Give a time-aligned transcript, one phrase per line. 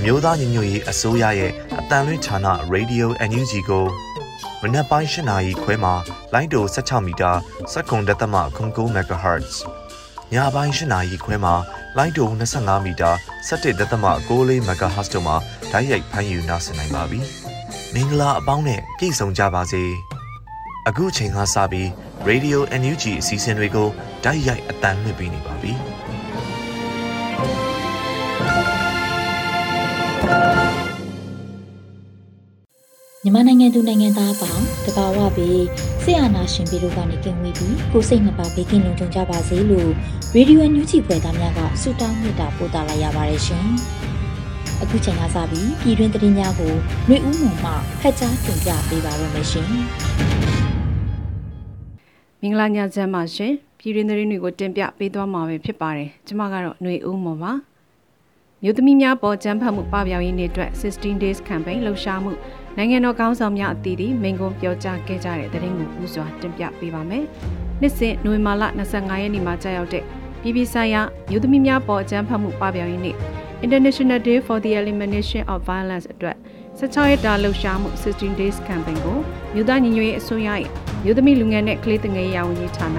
[0.00, 2.38] အမျိုးသားညီညွတ်ရေးအစိုးရရဲ့အတန်လွင့်ဌာန
[2.74, 3.86] Radio NUG ကို
[4.62, 5.94] မနက်ပိုင်း၈နာရီခွဲမှာ
[6.34, 7.30] လိုင်းတို16မီတာ
[7.72, 9.54] စက္ကန့်တက်သမ9 MHz
[10.32, 11.54] ညပိုင်း၈နာရီခွဲမှာ
[11.96, 13.10] လိုင်းတို25မီတာ
[13.48, 15.36] 17တက်သမ6 MHz တို့မှာ
[15.70, 17.20] ဓာတ်ရိုက်ဖမ်းယူနိုင်နိုင်ပါပြီ
[17.94, 19.82] မင်္ဂလာအပေါင်းနဲ့ပြည့်စုံကြပါစေ
[20.88, 21.88] အခုချိန်ကစပြီး
[22.28, 23.88] Radio NUG အစီအစဉ်တွေကို
[24.24, 25.74] ဓာတ်ရိုက်အတန်လွှင့်ပေးနေပါပြီ
[33.23, 35.63] မြန်မာနိုင်ငံသူနိုင်ငံသားအပေါင်းတဘာဝပြီး
[36.03, 39.89] ဆရာနာရှင်ပြည်တို့ကနေကင်ဝေးပြီးကိုစိတ်နှပါဘေးကင်းလုံခြုံကြပါစေလို့
[40.35, 43.67] ရေဒီယိုညူချီဖွယ်သားများကဆုတောင်းမေတ္တာပို့သလာရပါတယ်ရှင်။
[44.81, 46.73] အခုချိန်ကစပြီးပြည်တွင်းသတင်းများကို
[47.07, 49.67] ຫນွေဦးမှမှဖတ်ကြားတင်ပြပေးပါရမရှင်။
[52.41, 57.53] မင်္ဂလာညချမ်းပါရှင်။ပြည်တွင်းသတင်းတွေကိုတင်ပြပေးသွားမှာပဲဖြစ်ပါတယ်။ကျွန်မကတော့ຫນွေဦးမှပါ။
[58.65, 62.31] မြို့သမီးများပေါ်ကျန်းဖတ်မှုပပျောက်ရေးနေ့အတွက်16 days campaign လှုပ်ရှားမှု
[62.80, 67.24] နိုင်ငံတော်ကောင်းဆောင်များအသီးသီးမိန့်ခွန်းပြောကြားခဲ့ကြတဲ့သတင်းကိုဦးစွာတင်ပြပေးပါမယ်။
[67.80, 70.04] နှစ်စဉ်နိုဝင်ဘာလ25ရက်နေ့မှာကြာရောက်တဲ့
[70.42, 73.16] ပြည်ပဆိုင်ရာမြို့သမီးများပေါ်အကြမ်းဖက်မှုပပျောက်ရေးနေ့
[73.64, 76.36] International Day for the Elimination of Violence အတွက်
[76.78, 79.18] 16ရက်တာလှုပ်ရှားမှု16 days campaign ကို
[79.54, 80.66] မြို့သားညီညွတ်ရေးအစိုးရရဲ့
[81.04, 82.98] မြို့သမီးလူငယ်နဲ့ကလေးငယ်ရေးဝန်ကြီးဌာန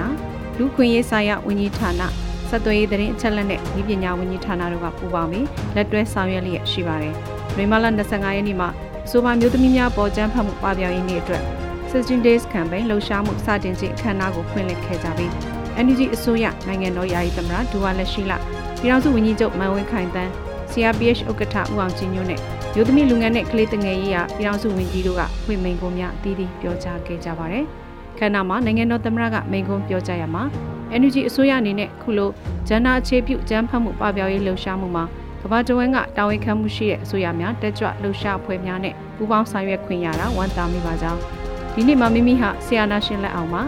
[0.58, 2.02] လူခွင့်ရေးဆိုင်ရာဝန်ကြီးဌာန
[2.48, 7.14] ဆက်သွယ်ရေးသတင်းအချက်အလက်နဲ့ဤပညာဝန်ကြီးဌာနတို့ကပူးပေါင်းပြီးလက်တွဲဆောင်ရွက်လျက်ရှိပါတယ်။
[7.56, 8.68] ရေမလာ25ရက်နေ့မှာ
[9.10, 11.42] ဆိုပါမျိုးသမီးများပေါ်ကျန်းဖတ်မှုပပျောက်ရေးနေ့အတွက်
[11.90, 15.30] 16 days campaign လှုပ်ရှားမှုစတင်ခြင်းအခမ်းအနားကိုဖွင့်လှစ်ခဲ့ကြပြီး
[15.84, 18.32] NUG အစိုးရနိုင်ငံတော်ယာယီသမ္မတဒူဝါလက်ရှိလ
[18.80, 20.30] ပြည်ထောင်စုဝန်ကြီးချုပ်မန်ဝင်းခိုင်တန်း
[20.72, 22.40] CRPH ဥက္ကဋ္ဌဦးအောင်ချင်းညွန့်နဲ့
[22.74, 27.64] မျိုးသမီးလူငယ်နဲ့ကလေးတငယ်ရေးရာပြည်ထောင်စုဝန်ကြီးတို့ကဖွင့်မိန်ကုန်းများအသီးသီးပြောကြားခဲ့ကြပါတယ်။
[28.18, 30.42] ခန္ဓာမှာနိုင်ငံတော်သမ္မတကမိန်ကုန်းပြောကြားရမှာ
[31.00, 32.30] NUG အစိုးရအနေနဲ့ခုလို
[32.68, 35.04] ဂျန်နာအခြေပြုကျန်းဖတ်မှုပပျောက်ရေးလှုပ်ရှားမှုမှာ
[35.42, 41.20] ကမ္ဘာတဝန်းကတာဝန်ခံမှုရှိတဲ့အစိုးရများတက်ကြွလှုပ်ရှားအဖွဲ့များနဲ့ပူးပေါင်းဆောင်ရွက်ခွင့်ရတာဝန်တာမိပါကြောင်း
[41.74, 43.62] ဒီနေ့မှာမိမိဟာဆီယာနာရှင်လက်အောင်မှာ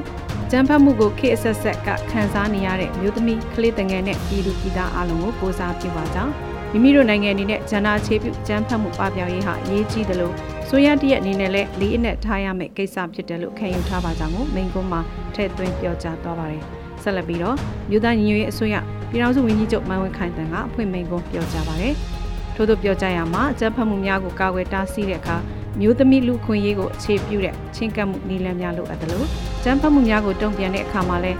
[0.50, 6.32] ကျန်းဖတ်မှုကိုခေအဆက်ဆက်ကခန်းစားနေရတဲ့မျိုးသမီးကလေးတငယ်နဲ့ပြည်သူပြည်သားအလုံးကိုကိုစားပြုပါကြောင်း
[6.72, 10.34] မိမိတို့နိုင်ငံအနေနဲ့ဂျန်နာအခြေပြုကျန်းဖတ်မှုပပျောက်ရေးဟာအရေးကြီးတယ်လို့
[10.68, 15.00] ဆိုရတရက်အနေနဲ့လည်းလေးအနက်ထားရမယ့်ကိစ္စဖြစ်တယ်လို့ခံယူထားပါကြောင်းကိုမိန်ကွန်းမှာ
[15.34, 16.62] ထည့်သွင်းပြောကြားသွားပါတယ်
[17.02, 17.56] ဆက်လက်ပြီးတော့
[17.90, 18.76] မြို့သားညီညွတ်ရေးအစိုးရ
[19.12, 21.94] ပြည်ထောင်စုဝန်ကြီးချုပ်မန်ဝင်းခိုင်တန်ကအဖွင့်မိန့်ခွန်းပြောကြားပါတယ်။
[22.54, 25.36] ထို့သောပြောကြားရမှာအကြမ်းဖက်မှုများကိုကာကွယ်တားဆီးတဲ့အခါ
[25.80, 29.26] မျိုးသမီးလူခွင့်ရေးကိုအခြေပြုတဲ့ချင်းကပ်မှုနည်းလမ်းများလိုအပ်တယ်လို့
[29.64, 31.32] ကြမ်းဖက်မှုများကိုတုံ့ပြန်တဲ့အခါမှာလဲ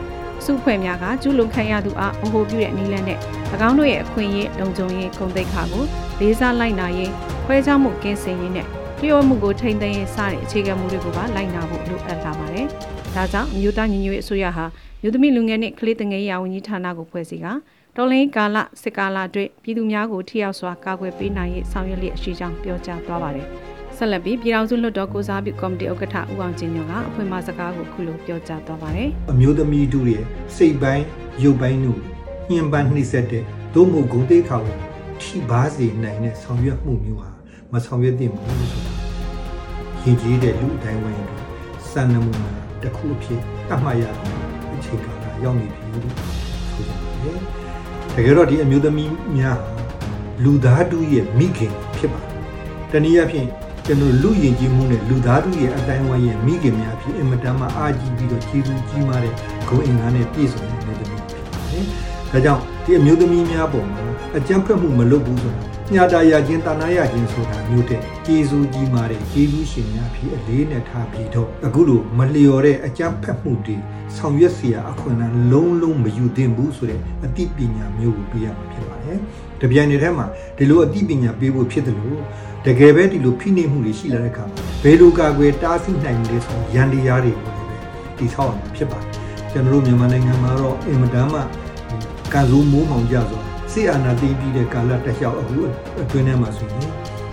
[0.45, 3.19] စုဖွဲ့များကကျူးလွန်ခံရသူအားအဟိုပြုတဲ့နည်းလမ်းနဲ့၎
[3.69, 5.85] င်းတို့ရဲ့အခွင့်အရေးလုံခြုံရေးဂုဏ်သိက္ခာကို
[6.21, 7.11] လေးစားလိုက်နာရေး
[7.45, 8.67] ခွဲခြားမှုကင်းစင်ရေးနဲ့
[9.01, 12.69] ပြောမှုကိုထိမ့်သိမ်းရေးစတဲ့အခြေခံမှုတွေကိုပါလိုက်နာဖို့လိုအပ်လာပါတယ်။
[13.17, 14.65] ဒါကြောင့်မြို့သားညီညွတ်ရေးအစိုးရဟာ
[15.03, 17.47] မြို့သမီးလူငယ်နှင့်ကလေးငယ်ရေးဝန်ကြီးဌာနကိုဖွဲ့စည်းက
[17.97, 23.47] တော်လင်းကာလစစ်ကာလအတွက်ပြည်သူများကိုထိရောက်စွာကာကွယ်ပေးနိုင်ရေးဆောင်ရွက်လျက်ရှိကြောင်းပြောကြားသွားပါတယ်။
[23.97, 30.25] ဆက်လက်ပြီးပြည်ထောင်စုလွှတ်တော်ကိုစားပြုကော်မတီဥက္ကဋ္ဌဦးအောင်ကျင်းညောကအဖွင့်အမစကားကိုခုလိုပြောကြားသွားပါတယ်။အမျိုးသမီးတို့ရဲ့
[30.57, 31.05] စိတ်ပိုင်း
[31.43, 32.01] ရုပ်ပိုင်းတို့
[32.51, 33.43] ညှဉ်းပန်းနှိစက်တဲ့
[33.75, 34.79] သို့မဟုတ်ဂုဏ်သိက္ခာကို
[35.23, 37.31] ထိပါစေနိုင်တဲ့ဆောင်ရွက်မှုမျိုးဟာ
[37.73, 38.93] မဆောင်ရွက်သင့်ဘူးဆိုတာ
[40.03, 41.41] ရည်ကြီးတဲ့လူအတိုင်းဝိုင်းတို့
[41.91, 44.33] စံနမူနာ တစ်ခုအဖြစ်သတ်မှတ်ရတဲ့
[44.75, 46.15] အခြေကာလရောက်နေပြီလို့
[46.73, 47.39] ဆိုကြပါတယ်
[48.15, 49.59] တကယ်တော့ဒီအမျိုးသမီးများ
[50.45, 52.41] လူသားတုရဲ့မိခင်ဖြစ်ပါတယ်
[52.93, 53.49] တနည်းအားဖြင့်
[53.87, 59.35] ကျွန်တော်လူယဉ်ကျေးမှုနဲ့လူသားတုရဲ့အတိုင်းဝိုင်းရဲ့မိခင်များဖြစ်အင်မတန်မှအာကြီးပြီးတော့ကျေးဇူးကြီးမားတဲ့
[59.69, 61.85] ဂုဏ်အင်္ဂါနဲ့ပြည့်စုံတဲ့မျိုးသမီးဖြစ်ပါတယ်
[62.33, 64.03] ဒါကြောင့်ဒီအမျိုးသမီးများပုံမှာ
[64.37, 73.78] အကြမ်းဖက်မှုမလုပ်ဘူးဆိုတာ ညတာရခြင်းတာနာရခြင်းဆိုတာမျိုးတဲ့ကျေးဇူးကြီးမားတဲ့ကျေးဇူးရှင်များဖြစ်အလေးနဲ့ထားပြီးတော့အခုလိုမလျော်တဲ့အကြမ်းဖက်မှုတွေ
[74.16, 79.18] ဆောင်ရွက်เสียအခွင့်အလမ်းလုံးလုံးမယူသင့်ဘူးဆိုတဲ့အသိပညာမျိုးကိုပေးရမှာဖြစ်ပါတယ်။
[79.62, 80.26] တပြိုင်နက်တည်းမှာ
[80.58, 82.22] ဒီလိုအသိပညာပေးဖို့ဖြစ်တယ်လို့
[82.66, 84.46] တကယ်ပဲဒီလိုဖိနှိပ်မှုတွေရှိလာတဲ့အခါ
[84.84, 87.84] ဘယ်လိုကာကွယ်တားဆီးနိုင်လဲဆိုရန်တရားတွေကိုလည်း
[88.18, 89.12] တည်ဆောက်ရမှာဖြစ်ပါတယ်။
[89.52, 91.40] ကျွန်တော်တို့မြန်မာနိုင်ငံမှာတော့အင်မတန်မှ
[92.34, 93.16] ကံစိုးမိုးမှောင်ကြ
[93.73, 95.59] စွာစေအာနာသိပြီးတဲ့ကာလတက်လျှောက်အခု
[96.01, 96.91] အတွင်းထဲမှာဆိုရင်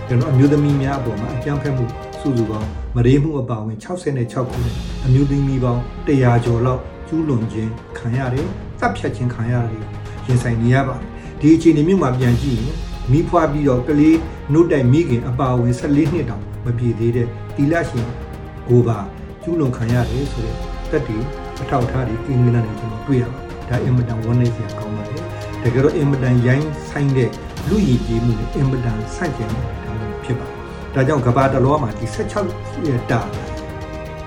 [0.08, 1.84] ကျွန်တော်အမျိုးသမီးများအပေါ်မှာအကြမ်းဖက်မှု
[2.20, 4.60] စုစုပေါင်းမရေမှုအပါဝင်66ခု
[5.06, 8.46] အမျိုးသမီးပေါင်း100ကျော်လောက်ကျူးလွန်ခြင်းခံရတယ်
[8.80, 9.84] တပ်ဖြတ်ခြင်းခံရတယ်
[10.26, 11.06] ရင်ဆိုင်နေရပါတယ်
[11.40, 12.74] ဒီအခြေအနေမျိုးမှာပြန်ကြည့်ရင်
[13.12, 14.16] မိဖွားပြီးတော့ကလေး
[14.52, 17.26] နှုတ်တိုင်မိခင်အပါအဝင်14နှစ်တောင်မပြည့်သေးတဲ့
[17.56, 18.08] တီလရှင်
[18.68, 18.98] ကိုပါ
[19.42, 20.56] ကျူးလွန်ခံရတယ်ဆိုတဲ့
[20.90, 21.16] တက်တီ
[21.60, 25.19] အထောက်အထားတွေကိန်းဂဏတွေကျွန်တော်တွေ့ရပါတယ်ဒါအင်မတန်ဝမ်းနည်းစရာကောင်းပါတယ်
[25.64, 27.30] တကယ်တော့အင်မတန်ရိုင်းဆိုင်တဲ့
[27.68, 29.92] လူရည်ကြီးမှုနဲ့အင်မတန်ဆန့်ကျင်နေတာ
[30.24, 30.60] ဖြစ်ပါတယ်
[30.94, 32.06] ဒါကြောင့်ကဘာတလောမှာဒီ
[32.46, 33.20] 16ရတာ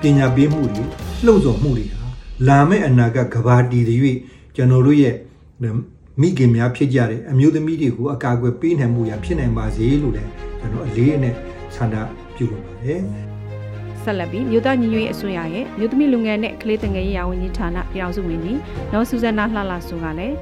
[0.00, 0.82] ပညာပေးမှုတွေ
[1.24, 2.00] လှုံ့ဆော်မှုတွေဟာ
[2.48, 3.96] လာမယ့်အနာဂတ်ကဘာတီတွေ၍
[4.54, 5.14] ကျွန်တော်တို့ရဲ့
[6.20, 10.30] မိခင်များဖြစ်ကြတဲ့အမျိုးသမီးတွေကိုအကာအကွယ်ပေးနိုင်မှုရဖြစ်နိုင်ပါစေလို့လည်း
[10.60, 11.36] ကျွန်တော်အလေးအနက်
[11.76, 11.94] ဆန္ဒ
[12.36, 13.00] ပြုလိုပါတယ်
[14.02, 18.58] ဆက်လက်ပြီးမြို့သားညီညွတ်ရေးအစိုးရရဲ့မြို့သမီးလူငယ်နဲ့ကလေးငယ်ရေးရာဝန်ကြီးဌာနပြည်အောင်စုဝန်ကြီး
[18.92, 20.36] နော်ဆူဇန်နာလှလှဆိုကလည်း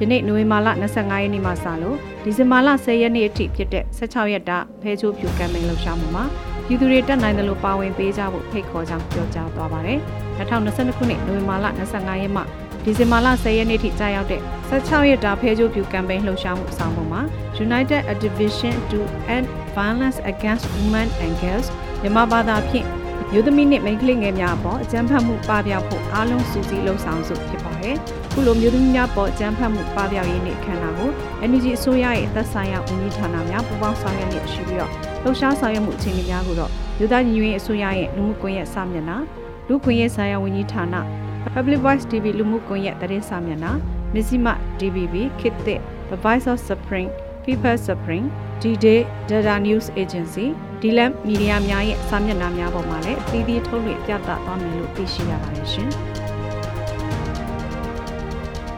[0.00, 6.24] ယနေ့နိုဝင်ဘာလ25ရက်နေ့မှစလို့ဒီဇင်ဘာလ10ရက်နေ့အထိဖြစ်တဲ့16ရက်တာဖဲချိုးဖြူကမ်ပိန်းလှုပ်ရှားမှုမှာ
[6.66, 9.98] ပြည်သူတွေတက်နိုင်တယ်လို့ပါဝင်ပေးကြဖို့ဖိတ်ခေါ်ကြောင်းပြောကြားသွားပါတယ်။
[10.38, 12.42] 2022ခုနှစ်နိုဝင်ဘာလ25ရက်မှ
[12.84, 14.40] ဒီဇင်ဘာလ10ရက်နေ့ထိကြာရောက်တဲ့
[14.70, 17.22] 16ရက်တာဖဲချိုးဖြူကမ်ပိန်းလှုပ်ရှားမှုအဆောင်ပုံမှာ
[17.66, 18.98] United Division to
[19.34, 19.46] End
[19.76, 21.66] Violence Against Women and Girls
[22.02, 22.86] မြန်မာဘာသာဖြင့်
[23.32, 27.98] မျိုးသမီးနဲ့မိန်းကလေးငယ်များအပေါ်အကြမ်းဖက်မှုပပျောက်ဖို့အားလုံးစုစည်းလှုံ့ဆော်စုဖြစ်ပါတယ်။
[28.38, 31.10] ခုလိုမျိုးသမီးများပေါ်အကြမ်းဖက်မှုပပျောက်ရေးနေ့အခမ်းအနားကို
[31.50, 34.90] NUG အစိုးရရဲ့သက်ဆိုင်ရာဝန်ကြီးဌာနများပူးပေါင်းဆောင်ရွက်နေရှိပြီးတော့
[35.22, 39.16] လှုပ်ရှားဆောင်ရွက်မှုအခြေအနေများကိုတော့မြို့သားညီညွတ်ရေးအစိုးရရဲ့လူမှုကွန်ရက်စာမျက်နှာ
[39.68, 40.84] လူခွင့်ရေးဆိုင်ရာဝန်ကြီးဌာန
[41.54, 43.72] Public Voice TV လူမှုကွန်ရက်သတင်းစာမျက်နှာ
[44.14, 45.80] Missima DBB ခေတ်သစ်
[46.10, 47.08] The Voice of Spring
[47.44, 48.24] People Spring
[48.62, 49.00] D-Day
[49.30, 50.46] Data News Agency
[50.80, 55.90] ဒီလမ်မီဒီယာများရဲ့စာမျက်နှာများပေါ်မှာလည်းအသီးသီးထုတ်လွှင့်ပြသသွားမယ်လို့သိရှိရပါတယ်ရှင်။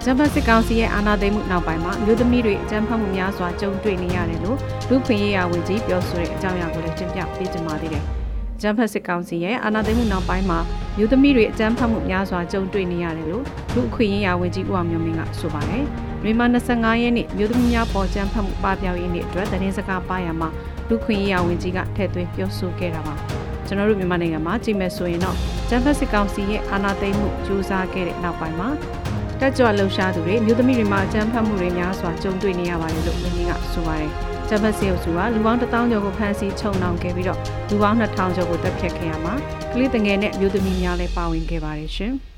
[0.05, 4.58] ဂျပန်စစ်ကောင်စီရဲ့အာဏာသိမ်းမှုနောက်ပိုင်းမှာမြို့သမီးတွေအကြမ်းဖက်မှုများစွာကြုံတွေ့နေရတယ်လို့
[4.88, 8.05] လူခွင့်ရေးရာဝန်ကြီးပြောဆိုတဲ့အကြောင်းအရာကိုလည်းတင်ပြပေးကြပါသေးတယ်။
[8.61, 10.58] ဂျမ်ဖက်စစ်ကောင်စီရဲ့အာဏာသိမ်းမှုနောက်ပိုင်းမှာ
[10.97, 13.44] မြို့သမီးတွေအကြမ်းဖက်မှုများစွာကြုံတွေ့နေရတယ်လို့
[13.75, 15.85] လူခွင့်ရေးရာဝန်ကြီးဦးအောင်မျိုးမင်းကဆိုပါတယ်။
[16.25, 20.49] ရီမာ25ရက်နေ့မြို့သမီးများပေါ်ကြမ်းဖက်မှုပပျောက်ရေးနေ့အတွက်သတင်းစကားပါရမှာ
[20.88, 23.14] လူခွင့်ရေးရာဝန်ကြီးကထည့်သွင်းပြောဆိုခဲ့တာပါ
[23.67, 25.37] ကျွန်တော်တို့မြန်မာနိုင်ငံမှာကြည့်မယ်ဆိုရင်တော့
[25.69, 28.69] ဂျမ်ဖက်စစ်ကောင်စီရဲ့အာဏာသိမ်းမှုကြိုးစားခဲ့တဲ့နောက်ပိုင်းမှာ
[29.40, 34.10] တက်ကြွလှုပ်ရှားသူတွေမြို့သမီးတွေမှာအကြမ်းဖက်မှုတွေများစွာကြုံတွေ့နေရပါတယ်လို့ဝန်ကြီးကဆိုပါတယ်
[34.48, 37.38] ဂျမ်ဖက်စစ်အုပ်စုကလူပေါင်း1000ကျော်ကိုဖမ်းဆီးချုပ်နှောင်ခဲ့ပြီးတော့
[37.70, 39.34] လူပေါင်း2000ကျော်ကိုတပ်ဖြတ်ခဲ့ရမှာ
[39.72, 42.14] ကလေးငယ်နဲ့မြို့သမီးများလည်းပါဝင်ခဲ့ပါတယ်ရှင်။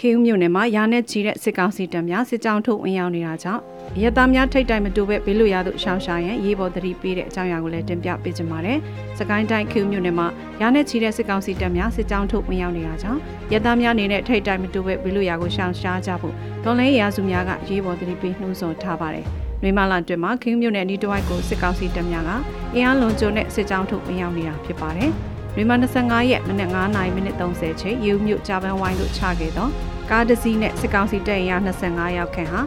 [0.00, 3.62] ခေဦးမြို့နယ်မှာရာနဲ့ချီတဲ့စစ်ကောင်စီတပ်များစစ်ကြောင်းထုတ်ဝင်ရောက်နေတာကြောင့်
[4.02, 8.78] ရဲသားများထိတ်တိုင်မတူပဲဘေးလွရာသို့ရှောင်ရှားရန်ရေးပေါ်သတိပေးတဲ့အကြောင်းအရာကိုလည်းတင်ပြပေးကြပါမယ်။
[9.18, 10.26] စကိုင်းတိုင်းခေဦးမြို့နယ်မှာ
[10.60, 13.20] ရာနဲ့ချီတဲ့စစ်ကောင်စီတပ်များစစ်ကြောင်းထုတ်ဝင်ရောက်နေတာကြောင့်
[13.52, 16.34] ရဲသားများအနေနဲ့ထိတ်တိုင်မတူပဲဘေးလွရာကိုရှောင်ရှားကြဖို့
[16.64, 19.24] ဒေါ်လင်းရာစုများကရေးပေါ်သတိပေးနှိုးဆော်ထားပါတယ်။
[19.62, 22.30] နှွေမလာတွင်မှာခေဦးမြို့နယ်နီးတဝိုက်ကိုစစ်ကောင်စီတပ်များက
[22.74, 25.35] အင်အားလွန်ကျုံတဲ့စစ်ကြောင်းထုတ်ဝင်ရောက်နေတာဖြစ်ပါတယ်။ရီ
[25.68, 29.68] မန်25ရက်မနက်9:30မိနစ်30ချိန်ရေဦးမြို့ဂျာပန်ဝိုင်းတို့ချခဲ့သော
[30.10, 31.52] ကားတစ်စီးနဲ့စစ်ကောင်စီတပ်ရ
[31.84, 32.60] 25ရောက်ခန့်ဟာ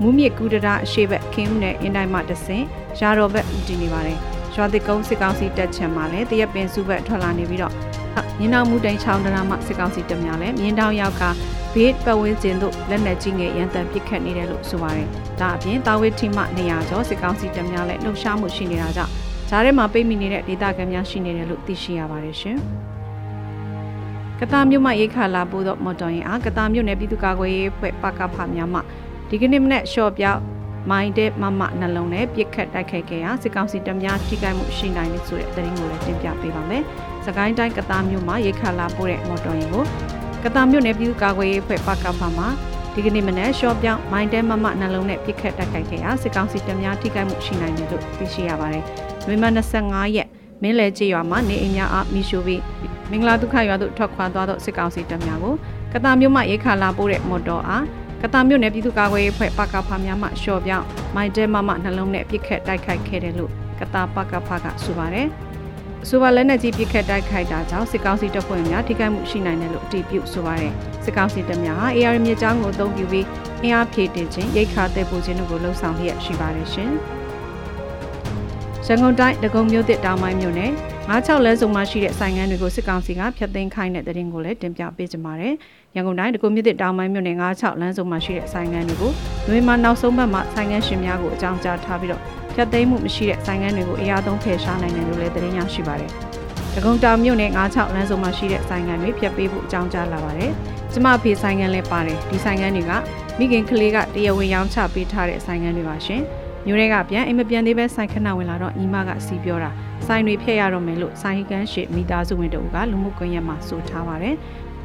[0.00, 2.62] မူးမြစ်ကူးတရာအရှိဘက်ခင်းဦးနဲ့အင်းတိုင်းမှတဆင်
[2.98, 4.18] ရာတော်ဘက်ဦးတည်နေပါတယ်။
[4.54, 7.74] ရွာသစ်ကုန်းစစ်ကောင်စီတပ်ချံမှာလည်းတရက်ပင်စုဘက်ထွက်လာနေပြီးတော့
[8.38, 11.22] မြင်းတော်မူတိုင်ချောင်းတရာမှစစ်ကောင်စီတပ်များလည်းမြင်းတောင်ရောက်က
[11.74, 15.08] ဘေးပတ်ဝန်းကျင်တို့လက်နက်ကြီးငယ်ရန်တမ်းပစ်ခတ်နေတယ်လို့ဆိုပါတယ်။
[15.40, 19.12] ဒါအပြင်တာဝစ်ထီမှ200ကျော်စစ်ကောင်စီတပ်များလည်းလှုပ်ရှားမှုရှိနေတာကြောင့်
[19.52, 22.58] ဂျားထဲမှာပိတ်မိနေတဲ့ဒေသခံများရှိနေတယ်လို့သိရှိရပါတယ်ရှင်။
[24.40, 28.80] ကတာမြို့မှရိခါလာပို့သောမော်တော်ယာဉ်အားကတာမြို့နယ်ပြည်သူ့ကာကွယ်ရေးအဖွဲ့ပကဖများမှ
[29.28, 30.40] ဒီကနေ့မနေ့ရှော့ပြောက်
[30.90, 36.82] မိုင်းတဲ့မမနှလုံးနဲ့ပြစ်ခတ်တိုက်ခိုက်ခဲ့ရာစစ်ကောင်စီတပ်များထိခိုက်မှုရှိနိုင်တယ်ဆိုတဲ့သတင်းကိုလည်းတင်ပြပေးပါမယ်။
[37.26, 39.84] စကိုင်းတိုင်းကတာမြို့မှာရိခါလာပို့တဲ့မော်တော်ယာဉ်ကို
[40.44, 42.48] ကတာမြို့နယ်ပြည်သူ့ကာကွယ်ရေးအဖွဲ့ပကဖမှာ
[42.94, 48.86] ဒီကနေ့မနေ့ရှော့ပြောက်မိုင်းတဲ့မမနှလုံးနဲ့ပြစ်ခတ်တိုက်ခိုက်ခဲ့ရာစစ်ကောင်စီတပ်များထိခိုက်မှုရှိနိုင်တယ်လို့သိရှိရပါတယ်။
[49.30, 49.50] နိုဝင်ဘာ
[49.82, 50.28] 25ရက်
[50.62, 52.62] မင်းလဲကြေးရွာမှာနေအိမ်များအားမိရှို့ပြီး
[53.10, 55.54] မင်္ဂလာဒုက္ခရွာသို့ထွက်ခွာသွားသောစစ်ကောင်စီတပ်များကို
[55.92, 57.84] ကတာမြို့မှရိခါလာပို့တဲ့မော်တော်အား
[58.22, 65.26] ကတာမြို့နယ်ပြည်သူ့ကာကွယ်ရေးဖွဲ့ပကဖများမှရှော့ပြောင်းမိုင်တဲမမနှလုံးနဲ့ပြစ်ခတ်တိုက်ခိုက်ခဲ့တယ်လို့ကတာပကဖကဆိုပါတယ်။
[66.08, 70.72] ဆိုပါလက်နက်ကြီးပြစ်ခတ်တိုက်ခိုက်တာကြောင့်စစ်ကောင်စီတပ်ဖွဲ့များထိခိုက်မှုရှိနိုင်တယ်လို့အတည်ပြုဆိုပါတယ်။
[71.04, 73.26] စစ်ကောင်စီတပ်များဟာ AR မြေကြောင်းကိုအသုံးပြုပြီး
[73.62, 76.92] အင်အားဖြည့်တင်ခြင်းရိတ်ခါတဲ့ပူခြင်းတို့ကိုလှုံ့ဆော်လျက်ရှိပါတယ်ရှင်။
[78.92, 80.70] ရန်ကုန်တိုင်းဒဂုံမြို့သစ်တောင်ပိုင်းမြို့နယ်
[81.08, 85.54] 96လဲစုံမှာရှိတဲ့ဆိုင်ငန်းတွေကိုစစ်ကောင်စီကဖျက်သိမ်းခိုင်းတဲ့တဲ့ရင်ကိုလည်းတင်ပြပေးကြပါမယ်။
[85.94, 89.12] ရန်ကုန်တိုင်းဒဂုံမြို့သစ်တောင်ပိုင်းမြို့နယ်96လမ်းစုံမှာရှိတဲ့ဆိုင်ငန်းတွေကို
[89.48, 92.22] နှွေးမနောက်ဆုံးဘက်မှာဆိုင်ငန်းရှင်များကိုအကြောင်းကြားထားပြီးတော့
[92.54, 96.10] ဖျက်သိမ်းမှုမရှိတဲ့ဆိုင်ငန်းတွေကိုအရာသုံးဖယ်ရှားနိုင်တယ်လို့လည်းသတင်းရရှိပါတယ်။
[96.74, 100.50] ဒဂုံတောင်မြို့နယ်96လမ်းစုံမှာရှိတဲ့ဆိုင်ငန်းတွေဖျက်ပေးဖို့အကြောင်းကြားလာပါတယ်။
[100.92, 102.92] ကျမဖေဆိုင်ငန်းလည်းပါတယ်။ဒီဆိုင်ငန်းတွေက
[103.38, 106.22] မိခင်ကလေးကတရားဝင်ရောင်းချပေးထားတဲ့ဆိုင်ငန်းတွေပါရှင်။
[106.66, 109.70] မျိုးတွေကပြန်အိမ်မပြန်သေးပဲဆိုင်ခဏဝင်လာတော့ညီမကစီပြောတာ
[110.06, 114.36] ဆိုင်တွေဖျက်ရတော့မယ်လို့ဆိုင်ကန်းရှိမိသားစုဝင်တို့ကလူမှုကွန်ရက်မှာဆိုထားပါတယ်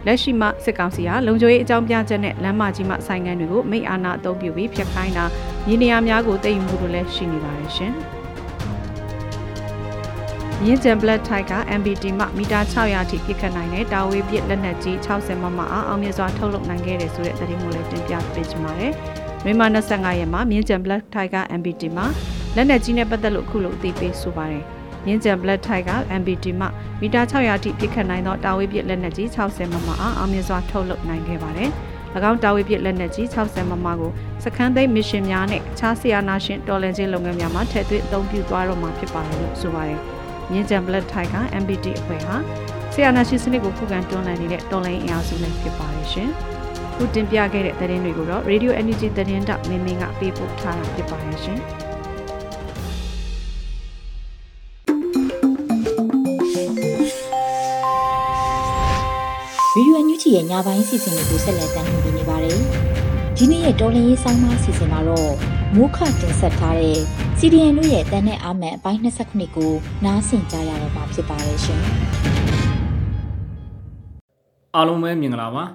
[0.05, 5.25] လက်ရှိမှစစ်ကောင်စီဟာလုံခြုံရေးအကြောင်းပြချက်နဲ့လမ်းမကြီးမှဆိုင်ငံတွေကိုမိအာဏာအသုံးပြုပြီးဖျက်ခိုင်းတာ
[5.67, 7.93] မြေနေရာများကိုတည်ယူမှုတို့လည်းရှိနေပါတယ်ရှင်။
[10.63, 18.93] မြင်းကျန် Black Tiger MBT မှမီတာ600အထိပြစ်ခတ်နိုင်တဲ့တာဝေးပစ်လက်နက်ကြီး60မမအားအောင်မြင်စွာထုတ်လုပ်နိုင်ခဲ့တယ်ဆိုတဲ့သတင်းကိုလည်းတင်ပြပေးချင်ပါတယ်။
[19.45, 22.05] မြန်မာ25ရက်မှာမြင်းကျန် Black Tiger MBT မှာ
[22.55, 24.63] လက်နက်ကြီးနဲ့ပတ်သက်လို့အခုလိုအသိပေးဆိုပါတယ်။
[25.05, 26.67] မြင်းကျန် Black Tiger MBT မှ
[27.01, 31.69] မီတာ600အထိပြစ်ခတ်နိုင်သောတာဝေးပစ်လက်နက်ကြီး60မမအားအောင်မြင်စွာထုတ်လုပ်နိုင်ခဲ့ပါတယ်။၎
[32.29, 34.11] င်းတာဝေးပစ်လက်နက်ကြီး60မမကို
[34.43, 39.99] စခန်းသိမ်းမစ်ရှင်များနဲ့အခြားဆီယာနာရှင်တော်လန်ချင်းလုပ်ငန်းများမှာထည့်သွင်းအသုံးပြုသွားတော့မှာဖြစ်ပါတယ်လို့ဆိုပါတယ်။
[40.51, 42.35] မြင်းကြံ Blood Tiger MBT အဖွဲ့ဟာ
[42.93, 46.31] ဆီယာနာရှင်စနစ်ကိုခုခံတွန်းလှန်နေတဲ့တော်လိုင်းအင်အားစုလည်းဖြစ်ပါတယ်ရှင်။
[46.97, 51.59] ခုတင်ပြခဲ့တဲ့သတင်းတွေကိုတော့ Radio Energy သတင်းတောက်မင်းမင်းကပေးပို့ထားတာဖြစ်ပါတယ်ရှင်။
[59.73, 62.59] ဗီဒီယိုအန်ယူဂျီရဲ့ညပိုင်းစီစဉ်တွေကိုဆက်လက်တင်ပြနေပါတယ်။
[63.37, 65.31] ဒီနေ့ရဲ့တော်လင်းရေးဆောင်းပါးစီစဉ်မှာတော့
[65.75, 66.99] မိုးခတင်ဆက်ထားတဲ့
[67.39, 69.73] CDN တို့ရဲ့တန်တဲ့အာမန်အပိုင်း29ကို
[70.05, 71.81] နားဆင်ကြရတော့မှာဖြစ်ပါတယ်ရှင်။
[74.75, 75.65] အားလုံးပဲမြင်ကြလားပါ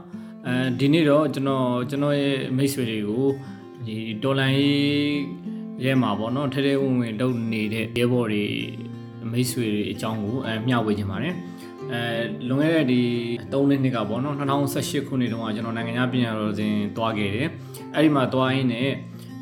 [0.46, 3.26] အဲဒီနေ့တော့ကျွန်တော်ကျွန်တော်ရဲ့မိတ်ဆွေတွေကို
[3.86, 4.80] ဒီဒေါ်လာရေး
[5.84, 8.44] ရဲမှာပေါ့နော်ထဲထဲဝင်ဝင်လုပ်နေတဲ့ရဲဘော်တွေ
[9.32, 11.34] မိတ်ဆွေတွေအကြောင်းကိုအဲမျှဝေခြင်းပါတယ်
[11.92, 12.00] အဲ
[12.48, 13.00] လွန်ခဲ့တဲ့ဒီ
[13.52, 17.48] 3နှစ်ကပေါ့နော်2018ခုနှစ်တုန်းကကျွန်တော်နိုင်ငံခြားပြည်တော်စဉ်သွားခဲ့တယ်
[17.94, 18.88] အဲ့ဒီမှာသွားရင်းနဲ့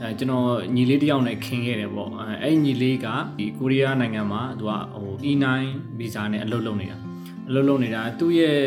[0.00, 3.06] အဲကျွန်တော်ညီလေးတယောက်နဲ့ခင်ခဲ့တယ်ပေါ့အဲအဲ့ညီလေးက
[3.38, 5.46] ဒီကိုရီးယားနိုင်ငံမှာသူကဟို E9
[5.98, 6.98] ဗီဇာနဲ့အလုပ်လုပ်နေတာ
[7.48, 8.58] အလုပ်လုပ်နေတာသူ့ရဲ့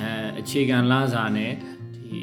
[0.00, 0.10] အဲ
[0.40, 1.52] အခြေခံလစာနဲ့
[1.96, 2.20] ဒီ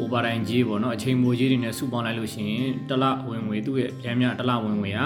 [0.00, 5.04] overtime ကြီးပေါ့နော်အချိန်မိုးကြီးတွေနဲ့စုပေါင်းလိုက်လို့ရှိရင်တစ်လဝင်ငွေသူ့ရဲ့ပြန်မြတစ်လဝင်ငွေဟာ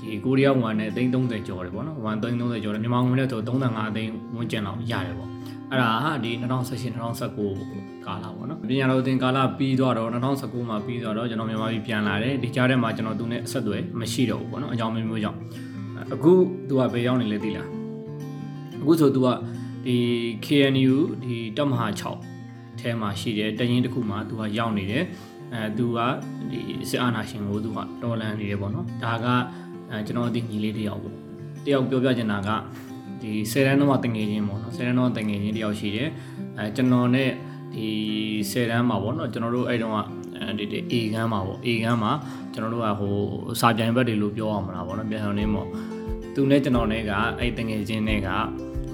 [0.00, 5.30] ဒီကိုရီးယားဝန်နဲ့330ကျော်တယ်ပေါ့နော်ဝန်330ကျော်တယ်မြန်မာငွေနဲ့ဆို35သိန်းဝန်းကျင်လောက်ရတယ်ပေါ့
[5.70, 15.38] အဲ့ဒါဟာဒီ2018 2019ကာလပေါ့နော်ပညာတော်သင်ကာလပြီးသွားတော့2019မှာပြီးသွားတော့ကျွန်တော်မြန်မာပြည်ပြန်လာတယ်ဒီကြားထဲမှာကျွန်တော်သူနဲ့အဆက်အသွယ်မရှိတော့ဘူးပေါ့နော်အကြောင်းမျိုးမျိုးကြောင့်
[16.14, 16.32] အခု
[16.68, 17.68] သူကဘယ်ရောက်နေလဲသိလား
[18.80, 19.28] အခုဆိုသူက
[19.86, 19.98] ဒီ
[20.44, 21.86] KNU ဒီတပ်မဟာ
[22.34, 25.04] 6ထဲမှာရှိတယ်တရင်တစ်ခုမှာသူကရောက်နေတယ်
[25.54, 25.98] အဲသူက
[26.50, 26.60] ဒီ
[26.90, 29.26] စစ်အာဏာရှင်ကိုသူကတော်လန်နေတယ်ပေါ့နော်ဒါက
[29.90, 31.16] အဲကျွန်တော်အသိညီလေးတယောက်ပေါ့
[31.66, 32.50] တယောက်ပြောပြချင်တာက
[33.22, 36.08] ဒီဆယ်တန်းတော့တငယ်ချင်းပေါ့နော်ဆယ်တန်းတော့တငယ်ချင်းတယောက်ရှိတယ်
[36.58, 37.30] အဲကျွန်တော်နဲ့
[37.74, 37.88] ဒီ
[38.50, 39.98] ဆယ်တန်းမှာပေါ့နော်ကျွန်တော်တို့အဲ့တုန်းက
[40.40, 42.12] အဲဒီဒီ A ကန်းမှာပေါ့ A ကန်းမှာ
[42.52, 43.14] ကျွန်တော်တို့ကဟို
[43.60, 45.68] စာပြိုင်ဘက်တွေလို့ပြောအောင်မလားပေါ့နော်ပြန်ဆောင်နေပေါ့
[46.34, 48.28] သူနဲ့ကျွန်တော်နဲ့ကအဲ့တငယ်ချင်းနဲ့က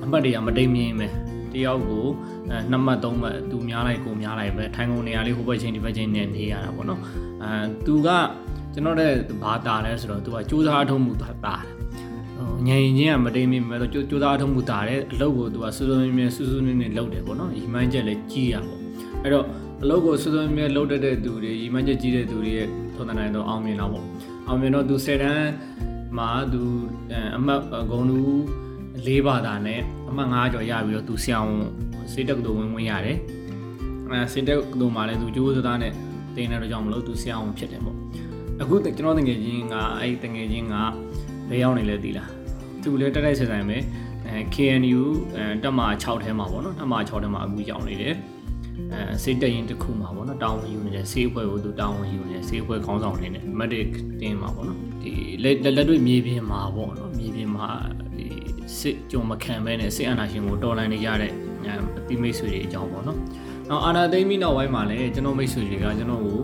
[0.04, 1.08] အမှတ်တွေကမတိမ်မြင်ပဲ
[1.54, 2.06] တယောက်ကို
[2.50, 7.00] အဲနှစ်မှတ်သုံးမှတ်သူများလိုက်ကိုများလိုက်ပဲထိုင်ကုန်နေရာလေးဟိုဘက်ချင်းဒီဘက်ချင်းနဲ့နေရတာပေါ့နော်
[7.42, 7.52] အဲ
[7.86, 8.08] သူက
[8.74, 11.54] ကျွန်တော်တဲ့ဘာတာလဲဆိုတော့သူကစူးစမ်းအထုံးမှုတာတာ
[12.36, 18.80] ဟိုညင်ချင်းကမတိမ်မြင်ပဲတော့စူးစမ်းအထုံးမှုတာတယ်အလုပ်ကိုသူကစူးစမ်းမြင်စူးစမ်းနေနေလုပ်တယ်ပေါ့နော်ဒီမှန်းချက်လည်းကြီးရပေါ့
[19.22, 19.46] အဲ့တော့
[19.82, 24.04] အလုပ်ကိုစူးစမ်းမြင်လုပ်တတ်တဲ့သူတွေဒီမှန်းချက်ကြီးတဲ့သူတွေရဲ့ထုံတနိုင်တော့အောင်မြင်တော့ပေါ့
[24.46, 25.50] အောင်မြင်တော့သူ10တန်း
[26.18, 26.62] မှာသူ
[27.36, 28.20] အမှတ်ဂုံလူ
[29.06, 31.62] လေးဘာသာနဲ့အမှတ်9ကျော်ရပြီးတော့သူဆရာဝန်
[32.12, 33.18] စေတက်ကတူဝင်ဝင်ရတယ်
[34.10, 35.92] အဲစေတက်တူမှာလည်းသူကြိုးစားနဲ့
[36.36, 37.96] တင်တဲ့တော့ကြောင့်မလို့သူဆရာဝန်ဖြစ်တယ်ပေါ့
[38.62, 40.74] အခုကျွန်တော်တငယ်ချင်းကအဲ့တငယ်ချင်းက
[41.48, 42.30] ဘယ်ရောက်နေလဲသိလား
[42.82, 43.78] သူလည်းတက်တိုက်ဆက်ဆိုင်ပဲ
[44.26, 45.02] အဲ KNU
[45.36, 48.14] အဲတက်မှာ6ထဲမှာပေါ့နော်တက်မှာ6ထဲမှာအခုရောက်နေတယ်
[48.92, 57.68] အဲစေတက်ရင်တစ်ခုမှာပေါ့နော်တောင်းဝင်ယူနေတယ်စေးအဖွဲ့ကိုသူတောင်းဝင်ယူနေတယ်စေးအဖွဲ့ခေါင်းဆောင်နေတယ် medic တင်းမှာပေါ့နော်ဒီလက်လက်တွေ့မြေပြင်မှာပေါ့နော်မြေပြင်မှာ
[58.09, 58.09] ဒီ
[58.78, 61.32] စစ်ကြုံမခံဘဲနဲ့စစ်အာဏာရှင်ကိုတော်လှန်နေကြတဲ့
[61.98, 63.18] အတိမိတ်ဆွေတွေအကြောင်းပေါ့နော်။
[63.68, 66.38] နောက်အာဏာသိမ်းပြီးနောက်ပိုင်းမှာလည်းကျွန်တော်မိတ်ဆွေတွေကကျွန်တော်ကို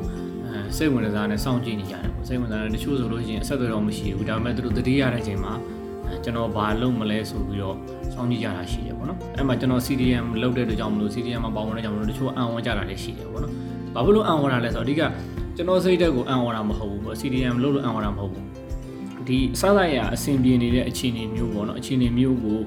[0.45, 5.53] အဲစိတ်ဝင်စားနဲ့စောင့်ကြည့်နေကြတယ်ပေါ့။စိတ်ဝင်စားတဲ့တချို့ဆိုလို့ရှိရင်အဆက်အသွယ်တော့မရှိဘူး။ဒါပေမဲ့သူတို့တတိရတဲ့အချိန်မှာ
[6.07, 7.77] အဲကျွန်တော်ဘာလုပ်မလဲဆိုပြီးတော့
[8.13, 13.53] စောင့်ကြည့်ကြတာရှိတယ်ပေါ့နော်။အဲ့မှာကျွန်တော် CDM လုပ်တဲ့အတွက်ကြောင့်မလို့ CDM မှာပါဝင်တဲ့ကြောင့်မလို့တချို့အံ့ဩကြတာလည်းရှိတယ်ပေါ့နော်။
[13.95, 15.03] ဘာဖြစ်လို့အံ့ဩတာလဲဆိုတော့အဓိက
[15.57, 18.45] ကျွန်တော်စိတ်တက်ကိုအံ့ဩတာမဟုတ်ဘူးပေါ့ CDM လုပ်လို့အံ့ဩတာမဟုတ်ဘူး။
[19.29, 22.59] ဒီစသရအဆင်ပြေနေတဲ့အခြေအနေမျိုးပေါ့နော်အခြေအနေမျိုးကို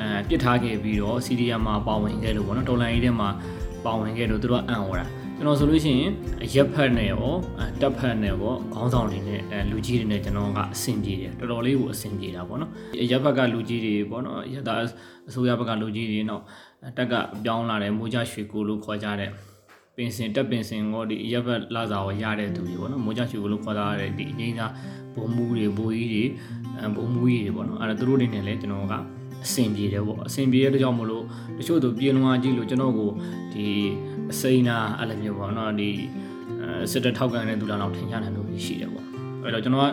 [0.00, 3.28] အဲပြစ်ထားခဲ့ပြီးတော့ CDM မှာပါဝင်ခဲ့လို့ပေါ့နော်တော်လန်ရေးထဲမှာ
[3.84, 5.06] ပါဝင်ခဲ့လို့သူတို့ကအံ့ဩတာ
[5.36, 6.12] ကျွန်တော်ဆိုလို့ရှိရင်
[6.54, 7.26] ရက်ဖက်နဲ့ရော
[7.80, 12.70] တက်ဖက်နဲ့ရောခေါင်းဆောင်တွေနဲ့လူကြီးတွေနဲ့ကျွန်တော်ကအဆင်ပြေတယ်တော်တော်လေးကိုအဆင်ပြေတာပေါ့နော်
[13.10, 14.80] ရက်ဖက်ကလူကြီးတွေပေါ့နော်ရက်သား
[15.28, 16.42] အစိုးရဘက်ကလူကြီးတွေတော့
[16.96, 19.30] တက်ကပြောင်းလာတယ်မိုးကြရွှေကိုလို့ခေါ်ကြတဲ့
[19.96, 24.72] ပင်စင်တက်ပင်စင်ကိုဒီရက်ဖက်လာစာကိုရတဲ့သူတွေပေါ့နော်မိုးကြရွှေကိုလို့ခေါ်ကြတဲ့ဒီအငိမ့်သား
[25.14, 26.24] ဘုံမူတွေဘိုးကြီးတွေ
[26.96, 28.94] ဘုံမူကြီးတွေပေါ့နော်အဲ့ဒါသူတို့တွေနဲ့လည်းကျွန်တော်က
[29.44, 31.24] အဆင်ပြေတယ်ပေါ့အဆင်ပြေတဲ့အတွက်ကြောင့်မလို့
[31.58, 33.10] တချို့သူပြေလွန်အားကြီးလို့ကျွန်တော်ကို
[33.52, 33.66] ဒီ
[34.32, 35.90] အစိမ်းနာအဲ့လိုမျိုးပေါ့နော်ဒီ
[36.90, 39.06] စစ်တပ်ထောက်ကန်တဲ့သူလာတော့ထင်ရှားတယ်လို့ရှိတယ်ပေါ့
[39.42, 39.88] အဲ့တော့ကျွန်တော်က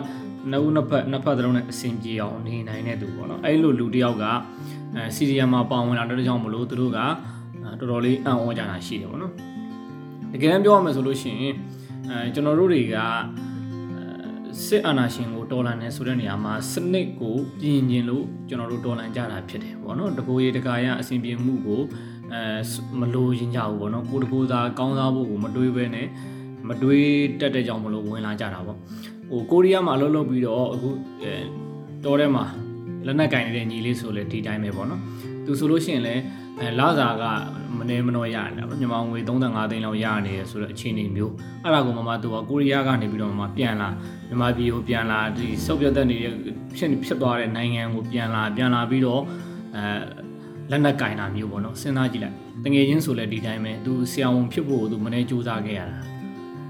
[0.50, 4.24] နှစ်ဦးနှစ်ဖက်နှစ်ဖက်သလုံးနဲ့အဆင်ပြေအောင်နေနိုင်တဲ့သူပေါ့နော်အဲ့လိုလူတယောက်က
[4.94, 6.98] အဲစီရီယမ်မှာပါဝင်လာတဲ့ကြောင့်မလို့သူတို့က
[7.64, 9.53] အဲတော်တော်လေးအံ့ဩကြတာရှိတယ်ပေါ့နော်
[10.34, 11.54] တကယ်တမ်းပြောရမယ်ဆိုလို့ရှိရင်
[12.10, 12.96] အဲကျွန်တော်တို့တွေက
[14.64, 21.80] စစ်အာဏာရှင်ကိုတော်လှန်နေဆိုတဲ့နေရာမှာစနစ်ကိုပြင်ကျင်လို့ကျွန်တော်တို့တော်လှန်ကြတာဖြစ်တယ်ပေါ့နော်တကူရေတကာရအစဉ်ပြေမှုကို
[22.32, 22.42] အဲ
[23.00, 26.06] မလိုရင်ကြဘူးပေါ့နော်ကိုတကူသာကောင်းစားဖို့ကိုမတွေးဘဲနဲ့
[26.68, 27.08] မတွေး
[27.40, 28.78] တက်တဲ့ကြောင့်မလို့ဝင်လာကြတာပေါ့
[29.30, 30.88] ဟိုကိုရီးယားမှာအလုပ်လုပ်ပြီးတော့အခု
[31.22, 31.32] အဲ
[32.04, 32.44] တော်ထဲမှာ
[33.06, 35.02] လက်နက်ကင်နေတဲ့ညီလေးဆိုလဲဒီတိုင်းပဲပေါ့နော်
[35.46, 36.22] သူဆိုလို့ရှိရင်လည်း
[36.60, 37.24] အဲလာစာက
[37.78, 41.32] မနေမနှောရနေတာပေါ့မြန်မာငွေ35သိန်းလောက်ရနေရဆိုတော့အခြေအနေမျိုး
[41.62, 43.88] အဲ့ဒါကိုမမသူကကိုရီးယားကနေပြီးတော့မမပြန်လာ
[44.28, 46.34] မြန်မာပြည်ကိုပြန်လာဒီစုပ်ပြတ်တဲ့နေတဲ့
[46.76, 49.22] ဖြစ်ဖြစ်သွားတဲ့နိုင်ငံကိုပြန်လာပြန်လာပြီးတော့
[49.76, 49.84] အဲ
[50.70, 55.98] လက်နက်ကင်တာမျိုးပေါ့နော်စဉ်းစားကြည့်လိုက်တငယ်ချင်းဆိုလဲဒီတိုင်းပဲသူဆရာဝန်ဖြစ်ဖို့သူမနေစူးစမ်းခဲ့ရတာ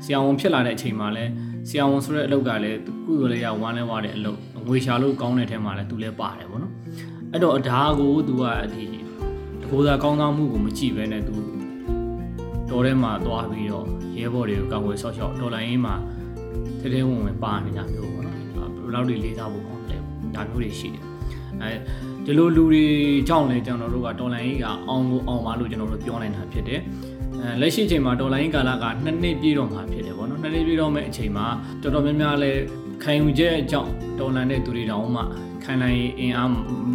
[0.04, 1.24] ဆရာဝန်ဖြစ်လာတဲ့အချိန်မှာလဲ
[1.68, 6.72] ဆရာဝန်ဆိုတဲ့အလုပ်ကလည်းကုသိုလ်လေးရဝမ်းလဲဝါတဲ့အလုပ်ငွေရှာလို့ကောင်းတဲ့ထဲမှာလဲသူလဲပါတယ်ပေါ့နော်
[7.34, 8.84] အဲ့တော့အဓာကိုသူကဒီ
[9.60, 11.34] တကိုးသားကောင်းဆောင်မှုကိုမကြည့်ဘဲနဲ့သူ
[12.70, 13.86] တော်ထဲမှာသွားပြီးတော့
[14.18, 15.94] ရဲဘော်တွေကိုကောင်းဝယ်ဆော့ရှော့တော်လိုင်းရေးမှာ
[16.80, 19.96] ထဲထဲဝင်ဝင်ပါနေတာမျိုးပေါ့နော်ဘယ်လောက်တွေလေးစားဖို့ကောင်းလဲ
[20.34, 21.02] ဒါမျိုးတွေရှိတယ်
[21.60, 21.70] အဲ
[22.24, 22.84] ဒီလိုလူတွေ
[23.28, 26.80] ကြောင့်လည်းကျွန်တော်တို့ကတော်လိုင်းရေးကအောင်ကိုအောင်ပါလို့ကျွန်တော်တို့ပြောနိုင်တာဖြစ်တယ်
[27.42, 31.46] အဲလက်ရှိအချိန်မှာဒေါ်လာရင်းကာလကနှစ်နှစ်ပြည့်တော့မှာဖြစ်တယ်ဗောနော်နှစ်နှစ်ပြည့်တော့မဲ့အချိန်မှာ
[31.82, 32.52] တော်တော်များများလဲ
[33.02, 35.22] ခံယူချက်အကြောင်းဒေါ်လာနဲ့သူတွေတောင်မှ
[35.64, 36.50] ခံနိုင်အင်အား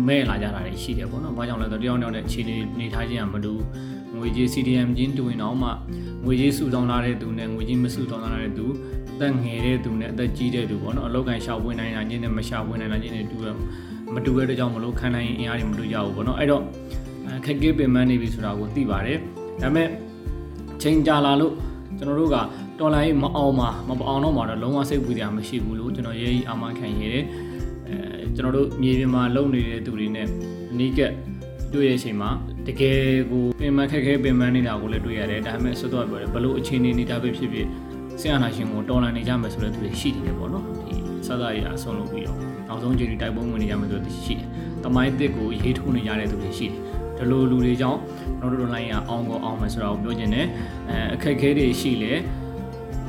[0.08, 3.54] မဲ့လာကြတာတွေရှိတယ်ဗောနော်။ဘာကြောင့်လဲဆိုတော့တယောက်တယောက်နဲ့ခြေနေနေထားခြင်းကမတူ
[4.18, 5.70] ငွေကြေး CDM ချင်းတူရင်တော့မှ
[6.26, 8.66] ငွေကြေးစုဆောင်းလာတဲ့သူနဲ့ငွေကြေးမစုဆောင်းလာတဲ့သူ
[9.14, 13.48] အသက်ငယ်တဲ့သူနဲ့အသက်ကြီးတဲ့သူဗောနော်အလောက်ကန်ရှာဖွေနိုင်တာချင်းနဲ့မရှာဖွေနိုင်တာချင်းတွေတူရ
[14.14, 16.64] မတူတဲ့ကြောင့်မလို့ခံနိုင်အင်အားတွေမတူကြဘူးဗောနော်အဲ့တော့
[17.46, 19.18] ခက်ခဲပင်ပန်းနေပြီဆိုတာကိုသိပါတယ်
[19.62, 19.88] ဒါပေမဲ့
[20.82, 21.54] ချိန်ကြာလာလို့
[21.98, 22.38] ကျွန်တော်တို့က
[22.80, 27.49] တော်လိုင်းမအောင်မှာမအောင်တော့မှာတော့လုံးဝစိတ်ပူစရာမရှိဘူးလို့ကျွန်တော်ရေးအာမခံရတဲ့အဲ
[28.36, 30.28] ကျွန်တော်တို့မြေပြင်မှာလုံနေတဲ့သူတွေနဲ့
[30.72, 31.14] အနီးကပ်
[31.74, 32.30] တွေ့ရတဲ့အချိန်မှာ
[32.68, 33.00] တကယ်
[33.32, 37.68] ကိုပင်မခက်ခဲပင်မနေတာကိုလည်းတွေ့ရတယ်ဒါပေမဲ့ဆွတ်တော့ပြောတယ်ဘလို့အခြေအနေနေတာပဲဖြစ်ဖြစ်
[38.20, 40.96] ဆရာနာရှင်ကိုတော်လန်နေကြမယ်ဆိုတဲ့သူတွေရှိတယ်ပေါ့နော်ဒီ
[41.28, 44.48] စသရအဆုံးလုပ်ပြီးတော့နောက်ဆုံးချိန်တိုက်ပွဲဝင်နေကြမယ်ဆိုတဲ့သူရှိတယ်
[44.84, 46.78] တမိုင်းတစ်ကိုရေးထိုးနေကြတဲ့သူတွေရှိတယ်
[47.18, 48.00] ဒီလိုလူတွေကြောင့်
[48.40, 50.48] ကျွန်တော်တို့ line ကအောင်ကိုအောင်မယ်ဆိုတာကိုပြောချင်တယ်
[50.90, 52.14] အဲအခက်ခဲတွေရှိလေ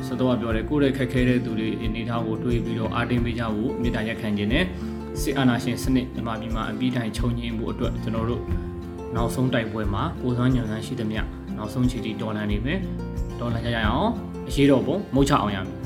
[0.07, 4.65] စတော့ပြောတယ်ကိုယ့်ရဲ့ခက်ခဲတဲ့သူတွေအနေထားကိုတွေးပြီးတော့အာတင်ပေးကြဖို့မေတ္တာရက်ခံခြင်းနဲ့
[5.21, 8.43] စစ်အာဏာရှင်စနစ်မြန်မာပြည်မှာအပြီးတိုင်ချုပ်ငြိမ်းဖို့အတွက်ကျွန်တော်တို့
[9.17, 11.21] နောက်ဆုံးတိုက်ပွဲမှာကိုစွမ်းညံစမ်းရှိသမျှ
[11.57, 12.81] နောက်ဆုံးချီတီဒေါ်လာနေမယ်
[13.41, 14.11] ဒေါ်လာကြရအောင်
[14.49, 15.81] အရေးတော်ပုံမုတ်ချအောင်ရမယ်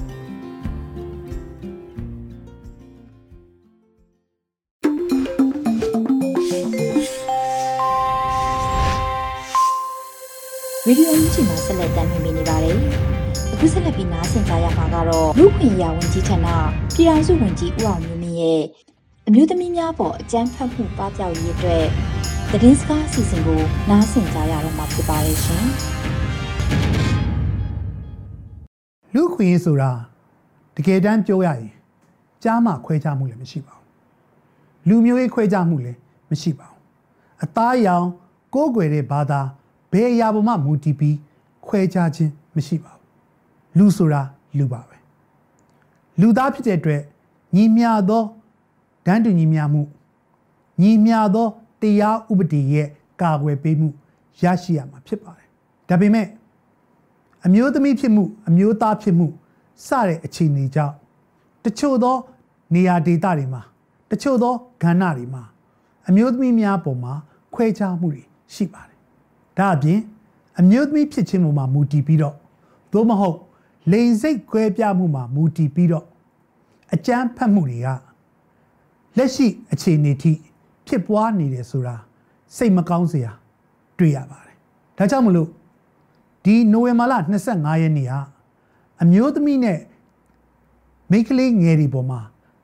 [10.87, 12.79] ရေဒီယိုအန်ချီမှာဆက်လက်တင်ပြနေပါတယ်။
[13.53, 16.49] အခုဆက်လက်ပြီးနားဆင်ကြရမှာကတော့လူခွင့်ရာဝန်ကြီးဌာန
[16.95, 18.63] ပြည်ထောင်စုဝန်ကြီးဦးအောင်မျိုးမင်းရဲ့
[19.29, 21.87] အမျိုးသမီးများပေါ်အကြမ်းဖက်မှုပပျောက်ရေးအတွက်
[22.51, 23.61] သတင်းစကားအစီအစဉ်ကို
[23.91, 25.67] နားဆင်ကြရတော့မှာဖြစ်ပါတယ်ရှင်
[29.15, 29.91] လူခွင့်ရေးဆိုတာ
[30.77, 31.73] တကယ်တမ်းပြောရရင်
[32.43, 33.87] ကြားမှခွဲခြားမှုလည်းမရှိပါဘူး
[34.89, 35.99] လူမျိုးရေးခွဲခြားမှုလည်း
[36.31, 36.81] မရှိပါဘူး
[37.45, 38.07] အသားရောင်
[38.55, 39.41] ကိုးကွယ်တဲ့ဘာသာ
[39.93, 41.17] ဘယ်အရာပေါ်မှမူတည်ပြီး
[41.67, 43.05] ခွဲခြားခြင်းမရှိပါဘူး
[43.79, 44.23] လူဆိုတာ
[44.59, 44.97] လူပါပဲ
[46.21, 47.03] လူသားဖြစ်တဲ့အတွက်
[47.55, 48.25] ညီမျှသော
[49.07, 49.83] တန်းတူညီမျှမှု
[50.81, 51.49] ညီမျှသော
[51.83, 52.89] တရားဥပဒေရဲ့
[53.21, 53.89] ကာကွယ်ပေးမှု
[54.43, 55.49] ရရှိရမှာဖြစ်ပါတယ်
[55.89, 56.27] ဒါပေမဲ့
[57.47, 59.27] အမျိုးသမီးဖြစ်မှု အမျိုးသားဖြစ်မှု
[59.87, 60.95] စတဲ့အခြေအနေကြောင့်
[61.65, 62.17] တချို့သော
[62.75, 63.63] နေရာဒေသတွေမှာ
[64.11, 65.43] တချို့သောကဏ္ဍတွေမှာ
[66.09, 67.13] အမျိုးသမီးများပေါ်မှာ
[67.55, 68.23] ခွဲခြားမှုတွေ
[68.55, 68.99] ရှိပါတယ်။
[69.59, 70.01] ဒါအပြင်
[70.61, 72.37] အမျိုးသမီးဖြစ်ခြင်းပေါ်မှာမူတည်ပြီးတော့
[72.93, 73.39] သို့မဟုတ်
[73.93, 76.07] လိန်စိတ်ခွဲပြားမှုမှာမူတည်ပြီးတော့
[76.95, 77.89] အကြမ်းဖက်မှုတွေက
[79.17, 80.33] လက်ရှိအခြေအနေထိ
[80.87, 81.97] ဖြစ်ပွားနေတယ်ဆိုတာ
[82.57, 83.33] စိတ်မကောင်းစရာ
[83.99, 84.57] တွေ့ရပါတယ်။
[84.99, 85.49] ဒါကြောင့်မလို့
[86.45, 87.15] ဒီနိုဝင်ဘာလ
[87.49, 88.21] 25ရက်နေ့ဟာ
[89.03, 89.81] အမျိုးသမီးနဲ့
[91.11, 92.21] မိန်းကလေးငယ်တွေပေါ်မှာ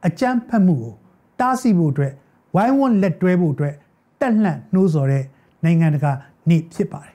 [0.07, 0.95] အကြမ်းဖက်မှုကို
[1.41, 2.13] တားဆီးဖို့အတွက်
[2.55, 3.75] ဝိုင်းဝန်းလက်တွဲဖို့အတွက်
[4.21, 5.25] တက်လှန့်နှိုးဆော်တဲ့
[5.65, 6.13] နိုင်ငံတကာ
[6.49, 7.15] နေ့ဖြစ်ပါတယ်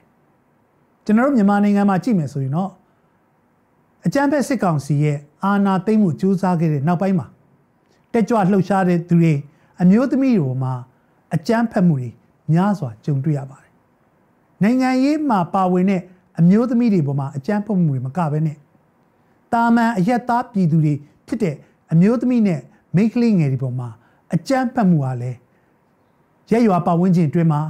[1.04, 2.70] ကျွန်တော်တို့မြန်မာနိုင်ငံမှာကြည့်မယ်ဆိုရင်တော့
[4.06, 7.26] အကြမ်းဖက်စစ်ကောင်စီရဲ့အာဏာသိမ်းမှုကြိုးစားခဲ့တဲ့နောက်ပိုင်းမှာ
[8.12, 9.32] တက်ကြွလှုပ်ရှားတဲ့သူတွေ
[9.82, 10.74] အမျိုးသမီးတွေပေါ်မှာ
[11.34, 12.10] အကြမ်းဖက်မှုတွေ
[12.52, 13.72] များစွာကြုံတွေ့ရပါတယ်
[14.62, 16.02] နိုင်ငံရေးမှာပါဝင်တဲ့
[16.38, 18.56] အမျိုးသမီးတွေပေါ်မှာအကြမ်းဖက်မှုတွေမကဘဲနဲ့
[19.52, 20.94] တာမန်အရက်သားပြည်သူတွေ
[21.26, 21.56] ဖြစ်တဲ့
[21.92, 22.60] အမျိုးသမီးနဲ့
[22.94, 23.88] မိန်းကလေးငယ်တွေပေါ်မှာ
[24.34, 25.38] အကြမ်းဖက်မှုဟာလည်း
[26.50, 27.60] ရဲရွာပတ်ဝန်းကျင်အတွင်းမှာ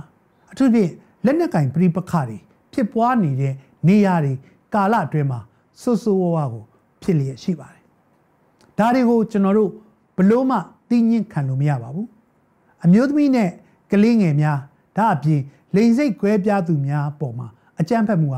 [0.52, 0.90] အထူးဖြင့်
[1.24, 2.36] လက်နက်ကင်ပြိပခတွေ
[2.72, 3.54] ဖြစ်ပွားနေတဲ့
[3.88, 4.32] နေရာတွေ
[4.74, 5.40] ကာလအတွင်းမှာ
[5.80, 6.64] ဆွဆူဝဝကို
[7.02, 7.84] ဖြစ်လျက်ရှိပါတယ်။
[8.78, 9.70] ဒါတွေကိုကျွန်တော်တို့
[10.16, 10.56] ဘလို့မှ
[10.88, 12.06] သိညှင်းခံလို့မရပါဘူး။
[12.84, 13.50] အမျိုးသမီးနဲ့
[13.90, 14.58] ကလေးငယ်များ
[14.96, 15.40] ဒါအပြင်
[15.74, 17.46] လိန်စိတ်ကွဲပြားသူများအပေါ်မှာ
[17.80, 18.36] အကြမ်းဖက်မှုက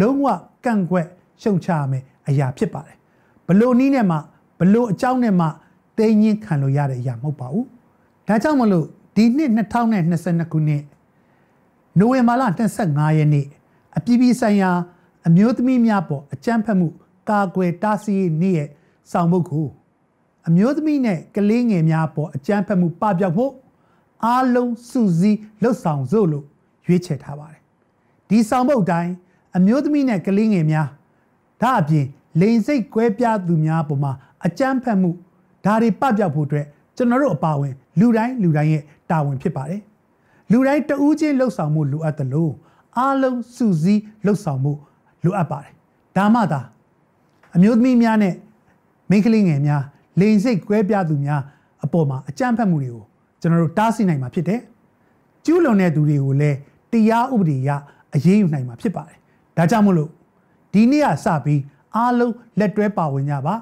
[0.00, 0.26] လုံးဝ
[0.64, 1.06] ကန့်ကွက်
[1.42, 2.96] ရှုံချရမယ်အရာဖြစ်ပါတယ်
[3.46, 4.16] ဘလို့နီးနဲ့မှ
[4.58, 5.46] ဘလို့အကြောင်းနဲ့မှ
[5.98, 7.66] သိငင်းခံလို့ရတဲ့အရာမဟုတ်ပါဘူး
[8.28, 10.82] ဒါကြောင့်မလို့ဒီနှစ်2022ခုနှစ်
[11.98, 12.42] နိုဝင်ဘာလ
[12.80, 13.46] 25ရက်နေ့
[13.96, 14.70] အပြည်ပြည်ဆိုင်ရာ
[15.26, 16.88] အမျိုးသမီးများပေါ်အကြမ်းဖက်မှု
[17.28, 18.68] ကာကွယ်တားဆီးရေးနေ့ရဲ့
[19.12, 19.66] ဆောင်ပုဒ်ကို
[20.48, 23.52] အမျိုးသမီးနဲ့ကလေးငယ်များပေါ်အကြမ်းဖက်မှုပပျောက်ဖို့
[24.24, 26.44] အားလုံးစုစည်းလှုပ်ဆောင်စို့လို့
[26.86, 27.60] ရွေးချယ်ထားပါတယ်
[28.28, 29.12] ဒီဆောင်ပုဒ်တိုင်း
[29.56, 30.88] အမျိုးသမီးနဲ့ကလေးငယ်များ
[31.62, 32.06] ဒါအပြင်
[32.40, 34.12] လိန်စိတ်ကွဲပြားသူများပေါ်မှာ
[34.46, 35.10] အကြမ်းဖက်မှု
[35.64, 39.80] ဒါတွေပပျောက်ဖို့အတွက်ကျွန်တော်တို့အပါအဝင်လူတိုင်းလူတိုင်းရဲ့တာဝန်ဖြစ်ပါတယ်
[40.52, 42.52] လူတိုင်းတဦးချင်းလှုပ်ဆောင်မှုလိုအပ်တယ်လို့
[42.98, 44.72] အားလုံးစုစည်းလှုပ်ဆောင်မှု
[45.24, 45.72] လိုအပ်ပါတယ်
[46.16, 46.60] ဒါမှသာ
[47.56, 48.34] အမျိုးသမီးများနဲ့
[49.10, 49.82] မိန်းကလေးငယ်များ
[50.20, 51.42] လိန်စိတ်ကွဲပြားသူများ
[51.84, 53.04] အပေါ်မှာအကြမ်းဖက်မှုတွေကို
[53.40, 54.60] ကျွန်တော်တို့တားဆီးနိုင်မှာဖြစ်တယ်
[55.44, 56.56] ကျူးလွန်တဲ့သူတွေကိုလည်း
[56.92, 57.70] တရားဥပဒေအရ
[58.14, 59.18] အရေးယူနိုင်မှာဖြစ်ပါတယ်
[59.56, 60.10] ဒါကြောင့်မို့လို့
[60.72, 61.60] ဒီနေ့ကစပြီး
[61.96, 63.54] အားလုံးလက်တွဲပါဝင်ကြပါ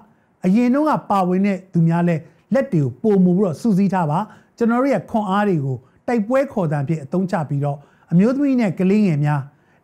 [0.44, 2.16] အရင်တော့ကပါဝင်တဲ့သူများလဲ
[2.54, 4.18] လက်တွေကိုပုံမှုပြီးတော့စူးစီးထားပါ
[4.58, 5.76] ကျွန်တော်တို့ရဲ့ခွန်အားတွေကို
[6.08, 7.78] တိုက်ပွဲခေါ်တံဖြစ်အသုံးချပြီးတော့
[8.12, 9.40] အမျိုးသမီးနဲ့ကလေးငယ်များ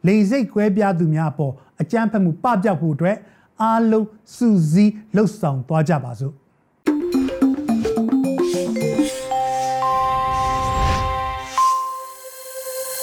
[0.06, 3.16] လိန်စိတ်ကွဲပြားသူများအပေါ်အကြမ်းဖက်မှုပပျောက်ဖို့အတွက်
[3.62, 6.34] အားလုံးစူးစီးလှုပ်ဆောင်သွားကြပါစို့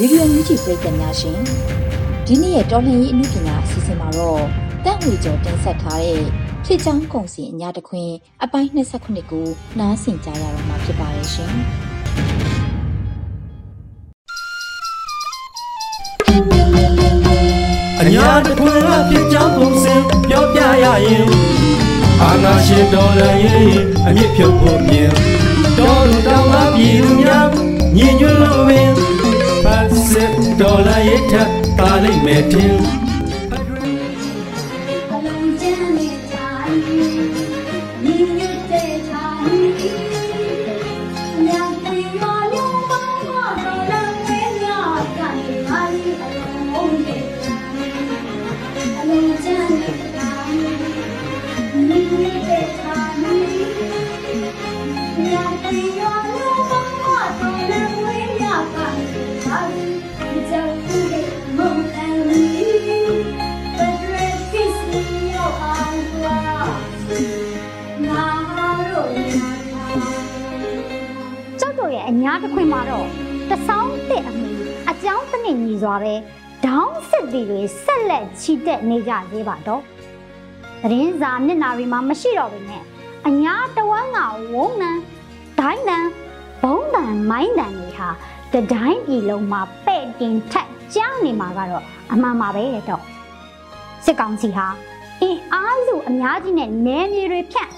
[0.01, 1.39] ရေဒီယိုမြူးချီပရိသတ်များရှင်
[2.27, 4.43] ဒီနေ့ရဲ့တော်လှန်ရေးအမှုပညာအစီအစဉ်မှာတော့
[4.85, 6.23] တန့်ဝေကျော်တင်ဆက်ထားတဲ့
[6.65, 8.09] ဖြစ်ချောင်းကုံစီအညာတခွင်
[8.43, 9.47] အပိုင်း29ကို
[9.79, 11.53] နားဆင်ကြရတော့မှာဖြစ်ပါရဲ့ရှင်
[18.01, 19.95] အညာတခွင်ကဖြစ်ကြောင်းပုံစံ
[20.29, 21.27] ပြောပြရရင်
[22.21, 23.69] အာနာရှင်တော်လည်းရင်
[24.05, 25.11] အမြင့်ဖြုတ်ဖို့မြင်
[25.77, 27.47] တော်လူတောင်းသားပြည်သူများ
[27.95, 29.14] ညီညွတ်လို့ပင်ဖတ်
[30.11, 32.75] စစ်တော်လည်းရထပ်ပါလိမ့်မယ်ထင်
[72.25, 73.07] ညာတစ်ခွင်မှာတော့
[73.49, 74.51] တဆောင်းတဲ့အမီ
[74.89, 76.13] အကြောင်းတစ်နှစ်ညီစွာပဲ
[76.65, 79.81] ဒေါင်းစစ်တီတွေဆက်လက်ချီတက်နေကြသေးပါတော့
[80.81, 82.83] သတင်းစာမျက်နှာတွေမှာမရှိတော့ဘဲနဲ့
[83.27, 84.19] အညာတဝမ်းက
[84.53, 84.91] ဝုံနံ
[85.59, 85.99] ဒိုင်းနံ
[86.61, 88.09] ဘုံတန်မိုင်းတန်တွေဟာ
[88.53, 93.03] တတိုင်းပြည်လုံးမှာပဲ့တင်ထက်ကြားနေမှာကတော့အမှန်ပါပဲတော့
[94.05, 94.67] စစ်ကောင်စီဟာ
[95.21, 97.71] အင်အားစုအများကြီးနဲ့နယ်မြေတွေဖြန့်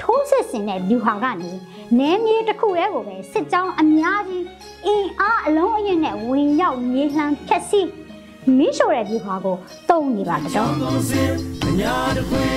[0.00, 1.52] ထိုးစစ်ဆင်တဲ့လူဟာကနေ
[1.98, 4.44] နယ်မြေတစ်ခုတည်းကိုပဲစစ်ကြောင်းအများကြီး
[4.86, 7.88] အင်အားအလုံးအရင်နဲ့ဝင်ရောက်မြေလှမ်းဖျက်ဆီး
[8.56, 9.56] မိရှို့တဲ့ဒီဟာကို
[9.90, 11.22] တုံးနေပါတော့ပုံစံ
[11.66, 12.48] အညာတခွင်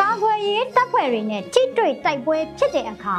[0.00, 3.16] ကာကွယ်ရေးတပ်ဖွဲ့တွေနဲ့ထိတွေ့တိုက်ပွဲဖြစ်တဲ့အခါ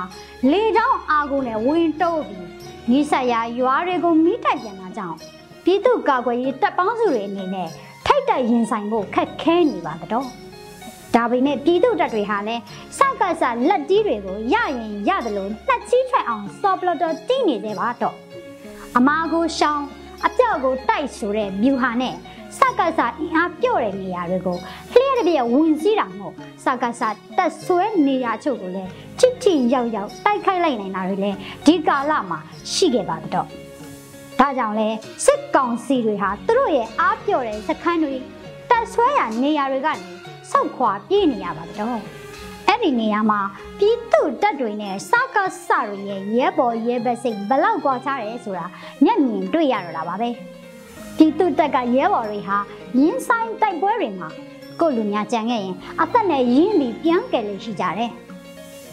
[0.52, 2.48] လေကြောင်းအာကိုနဲ့ဝင်တုံးပြီး
[2.92, 5.18] နိဆက်ရာရွာတွေကိုမိတိုက်ပြန်တာကြောင့်
[5.64, 7.70] ပြည်သူ့ကာကွယ်ရေးတပ်ပေါင်းစုတွေအနေနဲ့
[8.06, 10.28] ထိုက်တိုက်ရင်ဆိုင်ဖို့ခက်ခဲနေပါတော့
[11.16, 12.62] ဒါပေမဲ့ပြည်သူတပ်တွေဟာလည်း
[12.98, 18.16] စကစလက်တီးတွေကိုရရင်ရတယ်လို့နှက်ချီးထွက်အောင်စော်ပလတော်တီးနေသေးပါတော့
[18.98, 19.86] အမာကိုရှောင်း
[20.26, 22.16] အပြောက်ကိုတိုက်ဆိုတဲ့မြူဟာနဲ့
[22.58, 24.58] စကစအင်အားပြော့တဲ့နေရာတွေကို
[24.94, 27.02] လျှက်တစ်ပြက်ဝင်စည်းတာမို့စကစ
[27.38, 32.40] တက်ဆွဲနေရာချုပ်ကိုလည်းချစ်ချစ်ရောက်ရောက်တိုက်ခိုက်လိုက်နိုင်တာတွေလည်းဒီကာလမှာ
[32.72, 33.48] ရှိခဲ့ပါတော့
[34.40, 34.90] ဒါကြောင့်လဲ
[35.26, 38.14] စစ်ကောင်စီတွေဟာသူတို့ရဲ့အားပြော့တဲ့စခန်းတွေ
[38.70, 40.21] တက်ဆွဲရာနေရာတွေကနေ
[40.52, 42.00] ဆောက်ခွာပြေးနေရပါတော့
[42.68, 43.40] အဲ့ဒီနေရာမှာ
[43.80, 48.66] ပြည်သူတပ်တွေနဲ့စကားစတွေရဲ့ရဲဘော်ရဲဘက်စိတ်ဘလောက်ကွာခြားတယ်ဆိုတာ
[49.04, 50.30] မျက်မြင်တွေ့ရတော့တာပါပဲ
[51.18, 52.58] ပြည်သူတပ်ကရဲဘော်တွေဟာ
[53.00, 54.30] ရင်းဆိုင်တိုက်ပွဲတွေမှာ
[54.80, 58.12] ကိုယ့်လူများကြံခဲ့ရင်အသက်နဲ့ရင်းပြီးပြန်ကယ်လို့ရှိကြတယ်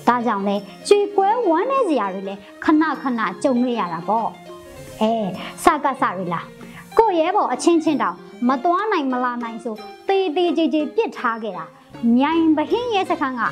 [0.07, 0.57] ဒါကြောင့်လဲ
[0.89, 4.29] ချွေကွဲဝမ်းနေစရာတွေလည်းခဏခဏကြုံရရတာပေါ့
[5.01, 5.13] အဲ
[5.65, 6.47] စကားစတွေလား
[6.99, 9.75] ကိုယ့်ရဲဘော်အချင်းချင်းတောင် မသွားနိုင်မလာနိုင်ဆို
[10.09, 11.65] တေးသေးကြီးကြီးပြစ်ထားခဲ့တာ
[12.17, 13.43] မြိုင်ဘဟင်းရဲစခန်းက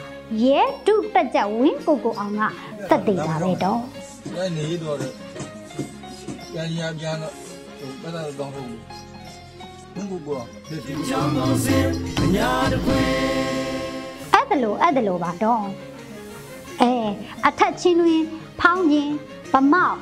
[0.44, 2.42] ရဲဒုတက်ကြဝင်းကိုကိုအောင်က
[2.90, 3.81] တက်တည်တာပဲတော့
[4.37, 5.09] အဲ့နေတော့လေ
[6.53, 7.35] ပြန်ရပြန်တော့
[8.03, 8.81] ဘယ်တော့တော့ဟုတ်ဘူး
[9.94, 11.79] ဘုံကောဒီဒီကြောင်းပုံစံ
[12.22, 13.05] အညာတခွင်
[14.33, 15.62] အဲ့ဒါလို့အဲ့ဒါလို့ပါတော့
[16.81, 16.92] အဲ
[17.46, 18.20] အထက်ချင်းတွင်
[18.61, 19.12] ဖောင်းခြင်း
[19.53, 19.96] ဗမောက်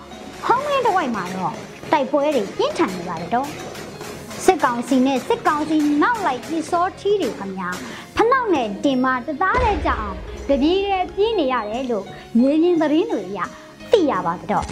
[0.45, 1.55] ဟောင်းရင်းတစ်ဝိုက်မှာတော့
[1.93, 3.74] တတိုက်ပွဲတွေပြင်းထန်နေပါတယ်တော့စစ်
[4.65, 7.69] ကောင်စီနဲ့စစ်ကောင်စီနောက်လိုက်ပြီးစောထီးတွေခမညာ
[8.17, 10.17] ဖနောက်နဲ့တင်မတသားတဲ့ကြအောင်
[10.49, 12.05] တပြေးရဲ့ပြင်းနေရတယ်လို့
[12.39, 13.41] မြေရင်သတင်းတွေရ
[13.91, 14.67] သိရပါတော့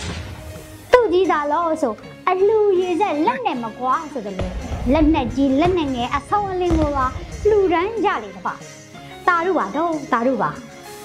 [0.93, 1.95] သူ့ကြီးသာလို့ဆို
[2.29, 4.55] အလှူရည်ဆက်လက်နဲ့မကွာဆိုတယ်လို့
[4.93, 7.07] လက်နဲ့ကြီးလက်နဲ့ငယ်အဆောင်အလင်းကိုပါ
[7.49, 8.55] လှူဒန်းကြလေတပါ
[9.29, 10.51] တာတို့ပါတော့တာတို့ပါ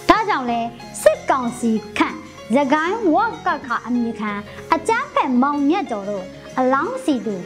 [0.09, 0.59] ဒါကြောင့်လဲ
[1.01, 2.17] စစ်ကောင်စီခန့်
[2.55, 4.31] ရကိုင်းဝက်ကခအမိခံ
[4.73, 6.25] အကြမ်းဖက်မောင်မြတ်တော်တို့
[6.59, 7.37] အလောင်းစီသူ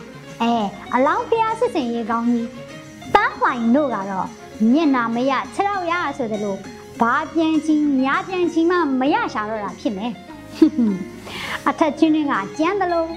[0.41, 0.53] အဲ
[0.95, 2.47] အလောင်းဖျားစစ်စင်ရေးကောင်းကြီး
[3.13, 4.27] တန်းလှိုင်တို့ကတော့
[4.73, 6.59] မျက်နာမရခြေတော့ရဆိုတယ်လို့
[7.01, 10.13] ဘာပြန်ချီညာပြန်ချီမှမရရှာတော့တာဖြစ်မယ်
[11.67, 12.17] အထက်ချင်းက
[12.57, 13.09] ကြမ်းတယ်လို့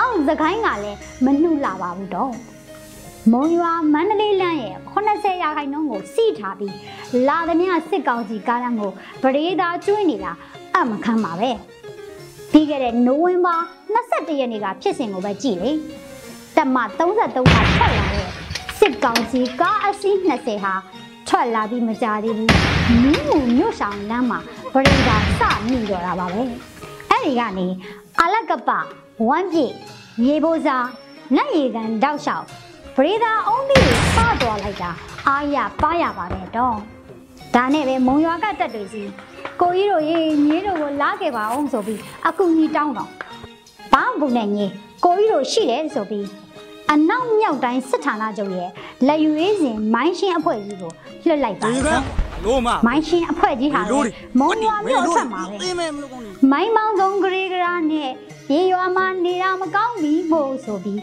[0.00, 2.32] အောက်သခိုင်းကလည်းမနှုလာပါဘူးတော့
[3.32, 6.74] မုံရွာမန္တလေးလမ်းရဲ့80ရာခိုင်နှုန်းကိုစီထားပြီး
[7.28, 10.32] လာသမျှစစ်ကောင်စီကားလမ်းကိုပရိသာကျွေးနေတာ
[10.76, 11.50] အမခံပါပဲ
[12.52, 13.56] ပြီးခဲ့တဲ့နိုဝင်ဘာ
[13.94, 15.70] 22ရက်နေ့ကဖြစ်စဉ်ကိုပဲကြည့်လေ
[16.56, 18.28] တက်မ33ကထွက်လာတဲ့
[18.78, 20.74] စစ်ကောင်စီကားအစီး20ဟာ
[21.28, 22.50] ထွက်လာပြီးမကြသေးဘူး
[23.02, 24.38] မင်းမှုမြို့ဆောင်လမ်းမှာ
[24.72, 26.40] ပရိသာစမိတော့တာပါပဲ
[27.10, 27.66] အဲ့ဒီကနေ
[28.20, 28.70] အလကပ
[29.28, 29.72] ဝမ်းပြည့်
[30.24, 30.86] ရေဘိုးစား
[31.36, 32.44] နတ်ရေကန်တောက်လျှောက်
[32.96, 34.90] ပရိသာအုံးပြီးစတော်လိုက်တာ
[35.28, 36.76] အာရပါရပါပဲတော့
[37.54, 39.02] ဒါနဲ့ပဲမုံရွာကတက်တွေစီ
[39.60, 43.10] ကိုကြီးတို့ရေညီတို့ကိုလာခဲ့ပါအောင်ဆိုပြီးအကူကြီးတောင်းတော့
[43.92, 44.66] ဘာမှဘူးနဲ့ညီ
[45.04, 46.26] ကိုကြီးတို့ရှိတယ်ဆိုပြီး
[46.92, 48.70] အနောက်မြောက်တိုင်းစစ်ဌာနချုပ်ရဲ့
[49.06, 50.92] လက်ယူရေးစဉ်မိုင်းရှင်းအဖွဲ့ကြီးကို
[51.26, 52.02] လွှတ်လိုက်ပါတော့
[52.44, 54.00] လို့မမိုင်းရှင်းအဖွဲ့ကြီးဟာလေ
[54.40, 58.10] မုံရွာမြို့အဆက်မှာပဲအေးမဲမလို့ကောင်းနေမိုင်းမောင်းဆုံးဂရေဂရာနဲ့
[58.52, 61.00] ရေရွာမှာနေတာမကောင်းဘူးမို့ဆိုပြီး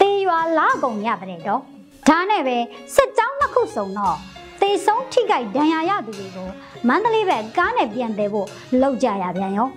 [0.00, 1.62] တေရွာလာကုန်ရတယ်တော့
[2.08, 2.56] ဒါနဲ့ပဲ
[2.94, 4.16] စစ်ကြောင်းနှစ်ခုစုံတော့
[4.60, 6.48] တေဆုံးထိခိုက်ဒဏ်ရာရသူတွေကို
[6.88, 8.46] မန္တလေးဘက်ကားနဲ့ပြန်တယ်ဖို့
[8.80, 9.68] လောက်ကြရပြန်ရော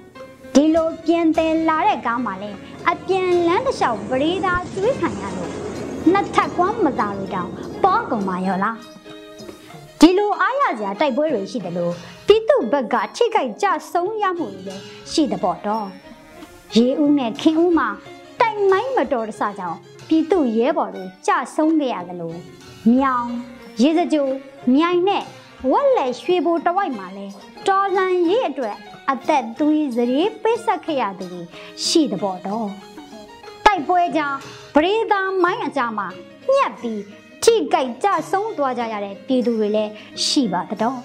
[0.55, 2.51] ဒီလိုပြန်တယ်လာတဲ့ကားမှာလဲ
[2.89, 5.51] အပြန်လန်းတစ်လျှောက်ပရိသာကျွေးခံရလို့
[6.11, 7.49] နှစ်ထပ်ကွမ်းမသာလို့တောင်
[7.83, 8.77] ပေါ်ကုန်ပါရောလား
[9.99, 11.93] ဒီလိုအားရစရာတိုက်ပွဲတွေရှိတယ်လို့
[12.27, 15.87] ပြည်သူဘက်ကထိခိုက်ကြဆုံးရမှုတွေလည်းရှိတဲ့ပေါ့တော့
[16.77, 17.89] ရေဦးနဲ့ခင်ဦးမှာ
[18.39, 22.37] တိုင်မိုင်းမတော်တဆကြောင့်ပြည်သူရဲဘော်တွေကြဆုံးခဲ့ရတယ်လို့
[22.97, 23.29] မြောင်
[23.81, 24.27] ရေစကြို
[24.75, 25.23] မြိုင်နဲ့
[25.71, 27.27] ဝက်လက်ရွှေဘိုတဝိုက်မှာလဲ
[27.67, 28.75] တော်လန်ရေးအတွက်
[29.11, 31.41] အသက်သွေးစရေပိတ်ဆက်ခဲ့ရသူတွေ
[31.85, 32.67] ရှိတဲ့ပေါ့တော့
[33.65, 34.37] တိုက်ပွဲကြောင့်
[34.75, 36.07] ပရိသာမိုင်းအကြမှာ
[36.53, 37.01] ညက်ပြီး
[37.43, 39.91] ထိကြိုက်ကြဆုံးသွားကြရတဲ့ပြည်သူတွေလည်း
[40.25, 40.99] ရှိပါတော့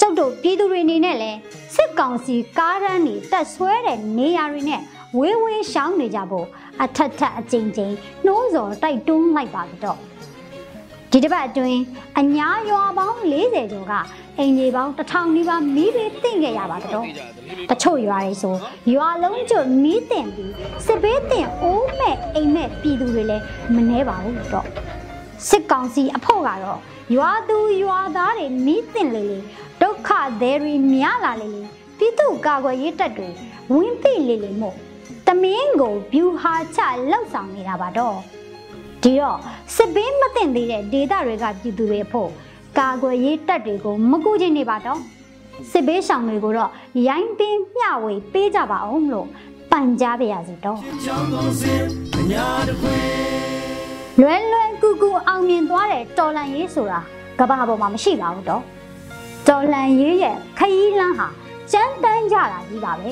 [0.00, 1.38] ကျုပ်တို့ပြည်သူတွေအနေနဲ့လည်း
[1.74, 4.80] စစ်ကောင်စီကားရန်တွေတက်ဆွဲတဲ့နေရာတွေနဲ့
[5.18, 6.46] ဝေးဝေးရှောင်းနေကြဖို့
[6.82, 9.98] အထက်ထက်အကြိမ်ကြိမ်နှိုးစော်တိုက်တွန်းလိုက်ပါတော့
[11.14, 11.80] ဒီတစ်ပတ်အတွင်း
[12.20, 13.92] အညာရွာပေါင်း40ကျော်က
[14.38, 17.06] အင်ဂျီပေါင်း1000နီးပါးမီးပေးတင့်ခဲ့ရပါတော့
[17.70, 18.54] တချို့ရွာတွေဆို
[18.94, 20.52] ရွာလုံးကျွတ်မီးတင်ပြီး
[20.86, 23.44] စစ်ဘေးတင်အိုးမဲ့အိမ်မဲ့ပြည်သူတွေလည်း
[23.74, 24.66] မနှဲပါဘူးတော့
[25.48, 26.78] စစ်ကောင်စီအဖို့ကတော့
[27.16, 29.38] ရွာသူရွာသားတွေမီးတင်လေလေ
[29.80, 31.62] ဒုက္ခသည်တွေများလာလေလေ
[31.98, 33.28] ပြည်သူကာကွယ်ရေးတပ်တွေ
[33.72, 34.76] ဝင်းပိလေလေမို့
[35.26, 38.18] တမင်းကိုဗျူဟာချလှုပ်ဆောင်နေတာပါတော့
[39.02, 39.38] ဒီတော့
[39.76, 42.30] စစ်ဘေးမတင်သေးတဲ့ဒေသတွေကပြည်သူတွေအဖို့
[42.78, 45.00] ကာကွယ်ရေးတပ်တွေကိုမကူချင်နေပါတော့
[45.70, 46.70] စစ်ဘေးဆောင်တွေကိုတော့
[47.08, 49.28] ရိုင်းပင်းမျှဝေပေးကြပါအောင်လို့
[49.70, 51.82] ပန်ကြားပါရစေတော့ချောင်းကောင်းစင်
[52.16, 52.96] အညာတခွေ
[54.20, 57.00] လွယ်လွယ်ကူကူအောင်မြင်သွားတဲ့တော်လန်ရေးဆိုတာ
[57.38, 58.62] ကမ္ဘာပေါ်မှာမရှိပါဘူးတော့
[59.48, 61.28] တော်လန်ရေးရဲ့ခရီးလမ်းဟာ
[61.72, 63.10] ကြမ်းတမ်းကြတာကြီးပါပဲ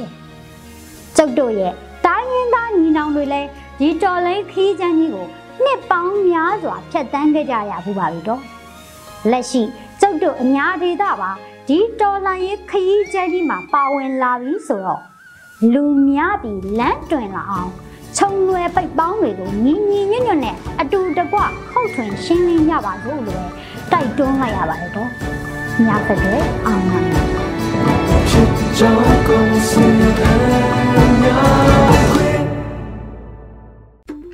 [1.16, 1.72] ကျုပ်တို့ရဲ့
[2.06, 3.48] တိုင်းရင်းသားညီနောင်တွေလည်း
[3.80, 5.28] ဒီတော်လိုင်းခရီးချမ်းကြီးကို
[5.64, 8.42] နှစ်ပေါင်းများစွာဖြတ်တန်းခဲ့ကြရဘူးပါပြီတော့
[9.30, 9.62] လက်ရှိ
[10.00, 11.30] ကျုပ်တို့အညာဒေသပါ
[11.68, 15.02] ဒီတော်လန်ရေးခရီးချမ်းကြီးမှာပါဝင်လာပြီဆိုတော့
[15.72, 17.70] လူများပြီးလမ်းတွင်လာအောင်
[18.16, 21.38] ခြုံလွယ်ပိတ်ပေါင်းတွေကိုညီညီညွတ်ညွတ်နဲ့အတူတကွ
[21.70, 23.46] ခုတ်ထွင်ရှင်းလင်းကြပါစို့လို့ပဲ
[23.92, 25.08] တိုက်တွန်းလိုက်ရပါတယ်တော့
[25.86, 27.30] ညစတဲ့အောင်ပါမယ်
[28.30, 29.92] ချစ်ချောင်းကောင်းစင်
[30.96, 31.89] အညာတခွေ